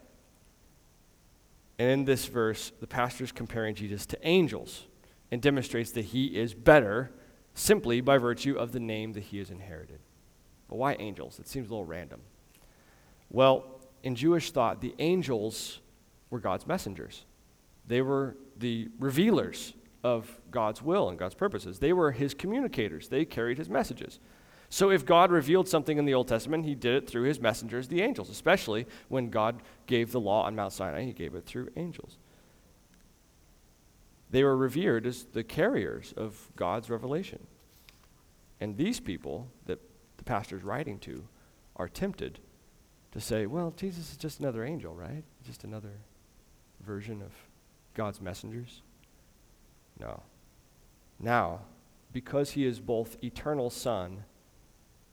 And 1.80 1.88
in 1.88 2.04
this 2.04 2.26
verse, 2.26 2.72
the 2.78 2.86
pastor 2.86 3.24
is 3.24 3.32
comparing 3.32 3.74
Jesus 3.74 4.04
to 4.04 4.18
angels 4.28 4.84
and 5.30 5.40
demonstrates 5.40 5.92
that 5.92 6.04
he 6.04 6.26
is 6.26 6.52
better 6.52 7.10
simply 7.54 8.02
by 8.02 8.18
virtue 8.18 8.54
of 8.54 8.72
the 8.72 8.78
name 8.78 9.14
that 9.14 9.22
he 9.22 9.38
has 9.38 9.50
inherited. 9.50 10.00
But 10.68 10.76
why 10.76 10.96
angels? 10.98 11.38
It 11.38 11.48
seems 11.48 11.68
a 11.68 11.70
little 11.70 11.86
random. 11.86 12.20
Well, 13.30 13.80
in 14.02 14.14
Jewish 14.14 14.50
thought, 14.50 14.82
the 14.82 14.94
angels 14.98 15.80
were 16.28 16.38
God's 16.38 16.66
messengers. 16.66 17.24
They 17.86 18.02
were 18.02 18.36
the 18.58 18.90
revealers 18.98 19.72
of 20.04 20.38
God's 20.50 20.82
will 20.82 21.08
and 21.08 21.18
God's 21.18 21.34
purposes. 21.34 21.78
They 21.78 21.94
were 21.94 22.12
his 22.12 22.34
communicators. 22.34 23.08
They 23.08 23.24
carried 23.24 23.56
his 23.56 23.70
messages. 23.70 24.20
So 24.72 24.90
if 24.90 25.04
God 25.04 25.32
revealed 25.32 25.68
something 25.68 25.98
in 25.98 26.04
the 26.04 26.14
Old 26.14 26.28
Testament, 26.28 26.64
he 26.64 26.76
did 26.76 26.94
it 26.94 27.10
through 27.10 27.24
his 27.24 27.40
messengers, 27.40 27.88
the 27.88 28.02
angels, 28.02 28.30
especially 28.30 28.86
when 29.08 29.28
God 29.28 29.62
gave 29.86 30.12
the 30.12 30.20
law 30.20 30.44
on 30.44 30.54
Mount 30.54 30.72
Sinai, 30.72 31.04
he 31.04 31.12
gave 31.12 31.34
it 31.34 31.44
through 31.44 31.70
angels. 31.76 32.18
They 34.30 34.44
were 34.44 34.56
revered 34.56 35.06
as 35.06 35.24
the 35.24 35.42
carriers 35.42 36.14
of 36.16 36.52
God's 36.54 36.88
revelation. 36.88 37.40
And 38.60 38.76
these 38.76 39.00
people 39.00 39.48
that 39.66 39.80
the 40.18 40.24
pastor 40.24 40.56
is 40.56 40.62
writing 40.62 41.00
to 41.00 41.26
are 41.74 41.88
tempted 41.88 42.38
to 43.10 43.20
say, 43.20 43.46
well, 43.46 43.74
Jesus 43.76 44.12
is 44.12 44.16
just 44.16 44.38
another 44.38 44.64
angel, 44.64 44.94
right? 44.94 45.24
Just 45.44 45.64
another 45.64 45.94
version 46.80 47.22
of 47.22 47.32
God's 47.94 48.20
messengers. 48.20 48.82
No. 49.98 50.22
Now, 51.18 51.62
because 52.12 52.52
he 52.52 52.64
is 52.64 52.78
both 52.78 53.16
eternal 53.24 53.68
Son 53.68 54.24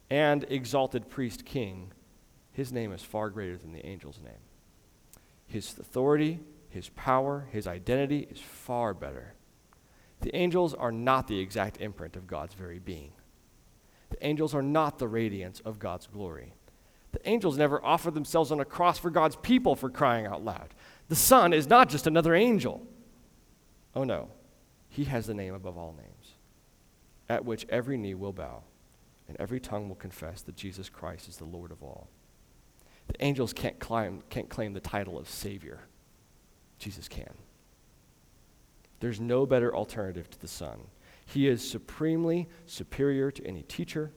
and 0.09 0.45
exalted 0.49 1.09
priest 1.09 1.45
king, 1.45 1.91
his 2.51 2.71
name 2.71 2.91
is 2.91 3.03
far 3.03 3.29
greater 3.29 3.57
than 3.57 3.73
the 3.73 3.85
angel's 3.85 4.19
name. 4.23 4.33
His 5.45 5.77
authority, 5.77 6.39
his 6.69 6.89
power, 6.89 7.47
his 7.51 7.67
identity 7.67 8.27
is 8.29 8.39
far 8.39 8.93
better. 8.93 9.33
The 10.21 10.35
angels 10.35 10.73
are 10.73 10.91
not 10.91 11.27
the 11.27 11.39
exact 11.39 11.79
imprint 11.79 12.15
of 12.15 12.27
God's 12.27 12.53
very 12.53 12.79
being. 12.79 13.11
The 14.09 14.25
angels 14.25 14.55
are 14.55 14.61
not 14.61 14.99
the 14.99 15.07
radiance 15.07 15.61
of 15.61 15.79
God's 15.79 16.07
glory. 16.07 16.53
The 17.11 17.27
angels 17.29 17.57
never 17.57 17.83
offered 17.83 18.13
themselves 18.13 18.51
on 18.51 18.59
a 18.59 18.65
cross 18.65 18.97
for 18.97 19.09
God's 19.09 19.35
people 19.35 19.75
for 19.75 19.89
crying 19.89 20.25
out 20.25 20.43
loud. 20.43 20.73
The 21.09 21.15
Son 21.15 21.53
is 21.53 21.67
not 21.67 21.89
just 21.89 22.07
another 22.07 22.33
angel. 22.35 22.85
Oh 23.95 24.03
no, 24.03 24.29
he 24.89 25.05
has 25.05 25.27
the 25.27 25.33
name 25.33 25.53
above 25.53 25.77
all 25.77 25.93
names. 25.93 26.33
at 27.29 27.45
which 27.45 27.65
every 27.69 27.97
knee 27.97 28.13
will 28.13 28.33
bow 28.33 28.63
and 29.27 29.37
every 29.39 29.59
tongue 29.59 29.87
will 29.87 29.95
confess 29.95 30.41
that 30.41 30.55
Jesus 30.55 30.89
Christ 30.89 31.27
is 31.27 31.37
the 31.37 31.45
Lord 31.45 31.71
of 31.71 31.83
all. 31.83 32.07
The 33.07 33.23
angels 33.23 33.53
can't 33.53 33.79
claim, 33.79 34.21
can't 34.29 34.49
claim 34.49 34.73
the 34.73 34.79
title 34.79 35.17
of 35.17 35.29
Savior. 35.29 35.81
Jesus 36.79 37.07
can. 37.07 37.33
There's 38.99 39.19
no 39.19 39.45
better 39.45 39.75
alternative 39.75 40.29
to 40.29 40.39
the 40.39 40.47
Son. 40.47 40.79
He 41.25 41.47
is 41.47 41.67
supremely 41.67 42.47
superior 42.65 43.31
to 43.31 43.45
any 43.45 43.63
teacher, 43.63 44.11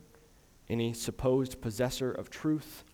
any 0.69 0.93
supposed 0.93 1.61
possessor 1.61 2.11
of 2.13 2.31
truth, 2.31 2.85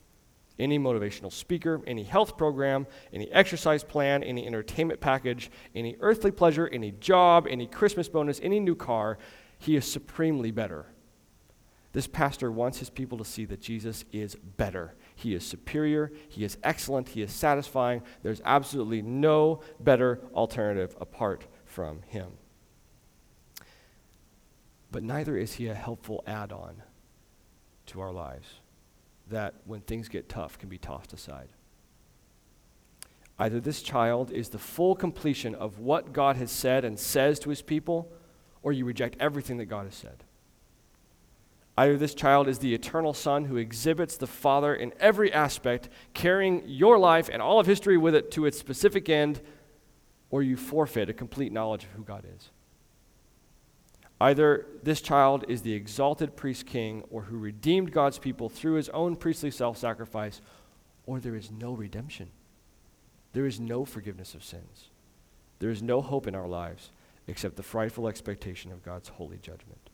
any 0.58 0.78
motivational 0.78 1.32
speaker, 1.32 1.82
any 1.86 2.02
health 2.02 2.38
program, 2.38 2.86
any 3.12 3.30
exercise 3.30 3.84
plan, 3.84 4.22
any 4.22 4.46
entertainment 4.46 5.00
package, 5.00 5.50
any 5.74 5.96
earthly 6.00 6.30
pleasure, 6.30 6.68
any 6.68 6.92
job, 6.92 7.46
any 7.48 7.66
Christmas 7.66 8.08
bonus, 8.08 8.40
any 8.42 8.58
new 8.58 8.74
car. 8.74 9.18
He 9.58 9.76
is 9.76 9.90
supremely 9.90 10.50
better. 10.50 10.86
This 11.96 12.06
pastor 12.06 12.52
wants 12.52 12.78
his 12.78 12.90
people 12.90 13.16
to 13.16 13.24
see 13.24 13.46
that 13.46 13.62
Jesus 13.62 14.04
is 14.12 14.34
better. 14.34 14.92
He 15.14 15.34
is 15.34 15.46
superior, 15.46 16.12
he 16.28 16.44
is 16.44 16.58
excellent, 16.62 17.08
he 17.08 17.22
is 17.22 17.32
satisfying. 17.32 18.02
There's 18.22 18.42
absolutely 18.44 19.00
no 19.00 19.62
better 19.80 20.20
alternative 20.34 20.94
apart 21.00 21.46
from 21.64 22.02
him. 22.02 22.32
But 24.92 25.04
neither 25.04 25.38
is 25.38 25.54
he 25.54 25.68
a 25.68 25.74
helpful 25.74 26.22
add 26.26 26.52
on 26.52 26.82
to 27.86 28.02
our 28.02 28.12
lives 28.12 28.46
that, 29.30 29.54
when 29.64 29.80
things 29.80 30.10
get 30.10 30.28
tough, 30.28 30.58
can 30.58 30.68
be 30.68 30.76
tossed 30.76 31.14
aside. 31.14 31.48
Either 33.38 33.58
this 33.58 33.80
child 33.80 34.30
is 34.30 34.50
the 34.50 34.58
full 34.58 34.94
completion 34.94 35.54
of 35.54 35.78
what 35.78 36.12
God 36.12 36.36
has 36.36 36.50
said 36.50 36.84
and 36.84 36.98
says 36.98 37.38
to 37.38 37.48
his 37.48 37.62
people, 37.62 38.12
or 38.62 38.74
you 38.74 38.84
reject 38.84 39.16
everything 39.18 39.56
that 39.56 39.64
God 39.64 39.86
has 39.86 39.94
said. 39.94 40.24
Either 41.78 41.98
this 41.98 42.14
child 42.14 42.48
is 42.48 42.58
the 42.58 42.74
eternal 42.74 43.12
Son 43.12 43.44
who 43.44 43.56
exhibits 43.56 44.16
the 44.16 44.26
Father 44.26 44.74
in 44.74 44.94
every 44.98 45.30
aspect, 45.32 45.90
carrying 46.14 46.62
your 46.66 46.98
life 46.98 47.28
and 47.30 47.42
all 47.42 47.60
of 47.60 47.66
history 47.66 47.98
with 47.98 48.14
it 48.14 48.30
to 48.30 48.46
its 48.46 48.58
specific 48.58 49.08
end, 49.08 49.40
or 50.30 50.42
you 50.42 50.56
forfeit 50.56 51.10
a 51.10 51.14
complete 51.14 51.52
knowledge 51.52 51.84
of 51.84 51.90
who 51.90 52.02
God 52.02 52.24
is. 52.34 52.50
Either 54.18 54.66
this 54.82 55.02
child 55.02 55.44
is 55.48 55.60
the 55.60 55.74
exalted 55.74 56.34
priest 56.36 56.64
king 56.64 57.04
or 57.10 57.22
who 57.22 57.36
redeemed 57.36 57.92
God's 57.92 58.18
people 58.18 58.48
through 58.48 58.74
his 58.74 58.88
own 58.90 59.14
priestly 59.14 59.50
self 59.50 59.76
sacrifice, 59.76 60.40
or 61.04 61.20
there 61.20 61.36
is 61.36 61.50
no 61.50 61.72
redemption. 61.72 62.30
There 63.34 63.44
is 63.44 63.60
no 63.60 63.84
forgiveness 63.84 64.34
of 64.34 64.42
sins. 64.42 64.88
There 65.58 65.70
is 65.70 65.82
no 65.82 66.00
hope 66.00 66.26
in 66.26 66.34
our 66.34 66.48
lives 66.48 66.90
except 67.26 67.56
the 67.56 67.62
frightful 67.62 68.08
expectation 68.08 68.72
of 68.72 68.82
God's 68.82 69.08
holy 69.08 69.36
judgment. 69.36 69.90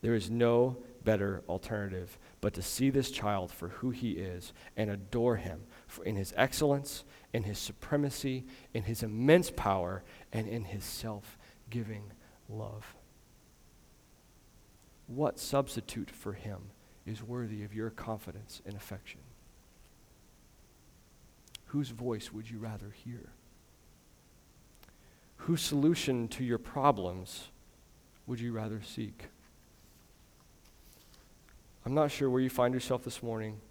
There 0.00 0.14
is 0.14 0.30
no 0.30 0.76
better 1.04 1.42
alternative 1.48 2.18
but 2.40 2.54
to 2.54 2.62
see 2.62 2.90
this 2.90 3.10
child 3.10 3.50
for 3.50 3.68
who 3.68 3.90
he 3.90 4.12
is 4.12 4.52
and 4.76 4.90
adore 4.90 5.36
him 5.36 5.62
for 5.86 6.04
in 6.04 6.16
his 6.16 6.32
excellence, 6.36 7.04
in 7.32 7.42
his 7.42 7.58
supremacy, 7.58 8.44
in 8.74 8.84
his 8.84 9.02
immense 9.02 9.50
power, 9.50 10.04
and 10.32 10.46
in 10.46 10.64
his 10.64 10.84
self 10.84 11.38
giving 11.70 12.12
love. 12.48 12.94
What 15.06 15.38
substitute 15.38 16.10
for 16.10 16.34
him 16.34 16.70
is 17.06 17.22
worthy 17.22 17.64
of 17.64 17.74
your 17.74 17.90
confidence 17.90 18.60
and 18.66 18.76
affection? 18.76 19.20
Whose 21.66 21.90
voice 21.90 22.32
would 22.32 22.50
you 22.50 22.58
rather 22.58 22.90
hear? 22.90 23.32
Whose 25.38 25.62
solution 25.62 26.28
to 26.28 26.44
your 26.44 26.58
problems 26.58 27.48
would 28.26 28.40
you 28.40 28.52
rather 28.52 28.82
seek? 28.82 29.28
I'm 31.88 31.94
not 31.94 32.10
sure 32.10 32.28
where 32.28 32.42
you 32.42 32.50
find 32.50 32.74
yourself 32.74 33.02
this 33.02 33.22
morning. 33.22 33.62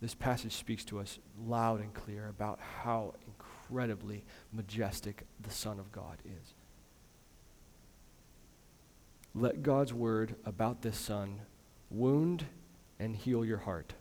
This 0.00 0.14
passage 0.14 0.56
speaks 0.56 0.82
to 0.86 0.98
us 0.98 1.18
loud 1.46 1.82
and 1.82 1.92
clear 1.92 2.26
about 2.26 2.58
how 2.82 3.16
incredibly 3.26 4.24
majestic 4.50 5.26
the 5.42 5.50
Son 5.50 5.78
of 5.78 5.92
God 5.92 6.16
is. 6.24 6.54
Let 9.34 9.62
God's 9.62 9.92
word 9.92 10.36
about 10.46 10.80
this 10.80 10.96
Son 10.96 11.42
wound 11.90 12.46
and 12.98 13.14
heal 13.14 13.44
your 13.44 13.58
heart. 13.58 13.92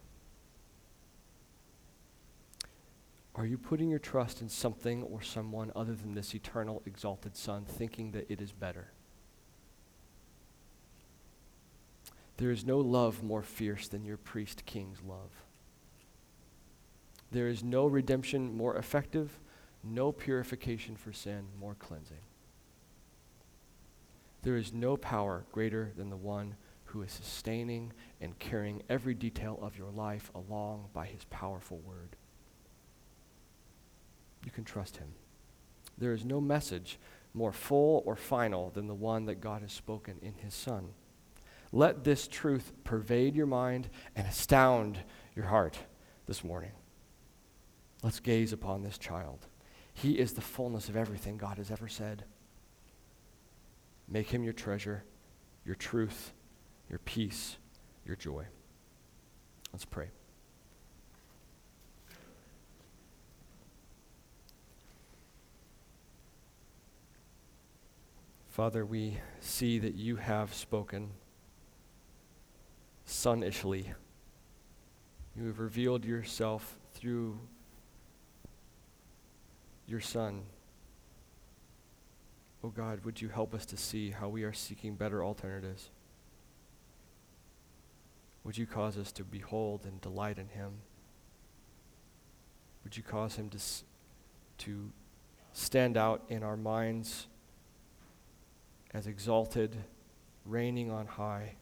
Are 3.35 3.45
you 3.45 3.57
putting 3.57 3.89
your 3.89 3.99
trust 3.99 4.39
in 4.41 4.47
something 4.47 5.03
or 5.03 5.21
someone 5.21 5.73
other 5.75 5.95
than 5.95 6.13
this 6.13 6.33
eternal, 6.33 6.81
exalted 6.85 7.35
Son, 7.35 7.65
thinking 7.65 8.11
that 8.11 8.31
it 8.31 8.39
is 8.39 8.53
better? 8.53 8.93
There 12.39 12.51
is 12.51 12.65
no 12.65 12.77
love 12.77 13.21
more 13.21 13.43
fierce 13.43 13.89
than 13.89 14.05
your 14.05 14.15
priest 14.15 14.65
king's 14.65 15.01
love. 15.05 15.43
There 17.31 17.49
is 17.49 17.65
no 17.65 17.85
redemption 17.85 18.55
more 18.55 18.77
effective, 18.77 19.37
no 19.83 20.13
purification 20.13 20.95
for 20.95 21.11
sin 21.11 21.47
more 21.59 21.75
cleansing. 21.75 22.23
There 24.43 24.55
is 24.55 24.71
no 24.71 24.95
power 24.95 25.43
greater 25.51 25.91
than 25.97 26.09
the 26.09 26.15
one 26.15 26.55
who 26.85 27.01
is 27.01 27.11
sustaining 27.11 27.91
and 28.21 28.39
carrying 28.39 28.83
every 28.89 29.15
detail 29.15 29.59
of 29.61 29.77
your 29.77 29.91
life 29.91 30.31
along 30.33 30.85
by 30.93 31.07
his 31.07 31.25
powerful 31.25 31.79
word. 31.79 32.15
You 34.45 34.51
can 34.51 34.63
trust 34.63 34.95
him. 34.95 35.09
There 35.97 36.13
is 36.13 36.23
no 36.23 36.39
message 36.39 36.99
more 37.33 37.51
full 37.51 38.01
or 38.05 38.15
final 38.15 38.69
than 38.69 38.87
the 38.87 38.93
one 38.93 39.25
that 39.25 39.41
God 39.41 39.61
has 39.61 39.73
spoken 39.73 40.19
in 40.21 40.35
his 40.35 40.53
Son. 40.53 40.93
Let 41.71 42.03
this 42.03 42.27
truth 42.27 42.71
pervade 42.83 43.35
your 43.35 43.45
mind 43.45 43.89
and 44.15 44.27
astound 44.27 44.99
your 45.35 45.45
heart 45.45 45.77
this 46.25 46.43
morning. 46.43 46.71
Let's 48.01 48.19
gaze 48.19 48.53
upon 48.53 48.81
this 48.81 48.97
child. 48.97 49.47
He 49.93 50.17
is 50.17 50.33
the 50.33 50.41
fullness 50.41 50.89
of 50.89 50.95
everything 50.95 51.37
God 51.37 51.57
has 51.57 51.69
ever 51.69 51.87
said. 51.87 52.23
Make 54.07 54.29
him 54.29 54.43
your 54.43 54.53
treasure, 54.53 55.03
your 55.65 55.75
truth, 55.75 56.33
your 56.89 56.99
peace, 56.99 57.57
your 58.05 58.15
joy. 58.15 58.45
Let's 59.71 59.85
pray. 59.85 60.09
Father, 68.47 68.85
we 68.85 69.19
see 69.39 69.77
that 69.79 69.93
you 69.95 70.15
have 70.15 70.53
spoken 70.53 71.11
sonishly. 73.09 73.91
You 75.35 75.47
have 75.47 75.59
revealed 75.59 76.05
yourself 76.05 76.77
through 76.93 77.39
your 79.87 79.99
Son. 79.99 80.43
Oh 82.63 82.69
God, 82.69 83.03
would 83.05 83.21
you 83.21 83.29
help 83.29 83.53
us 83.53 83.65
to 83.67 83.77
see 83.77 84.11
how 84.11 84.27
we 84.27 84.43
are 84.43 84.53
seeking 84.53 84.95
better 84.95 85.23
alternatives? 85.23 85.89
Would 88.43 88.57
you 88.57 88.65
cause 88.65 88.97
us 88.97 89.11
to 89.13 89.23
behold 89.23 89.85
and 89.85 89.99
delight 90.01 90.37
in 90.37 90.49
Him? 90.49 90.71
Would 92.83 92.95
you 92.97 93.03
cause 93.03 93.35
Him 93.35 93.49
to, 93.49 93.57
s- 93.57 93.83
to 94.59 94.91
stand 95.53 95.97
out 95.97 96.23
in 96.29 96.43
our 96.43 96.57
minds 96.57 97.27
as 98.93 99.07
exalted, 99.07 99.75
reigning 100.45 100.91
on 100.91 101.05
high? 101.05 101.53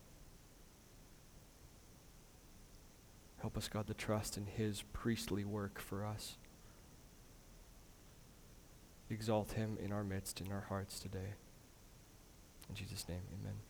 Help 3.41 3.57
us, 3.57 3.67
God, 3.67 3.87
to 3.87 3.93
trust 3.93 4.37
in 4.37 4.45
His 4.45 4.81
priestly 4.93 5.45
work 5.45 5.79
for 5.79 6.05
us. 6.05 6.37
Exalt 9.09 9.53
Him 9.53 9.77
in 9.81 9.91
our 9.91 10.03
midst, 10.03 10.41
in 10.41 10.51
our 10.51 10.65
hearts 10.69 10.99
today. 10.99 11.35
In 12.69 12.75
Jesus' 12.75 13.07
name, 13.07 13.21
amen. 13.39 13.66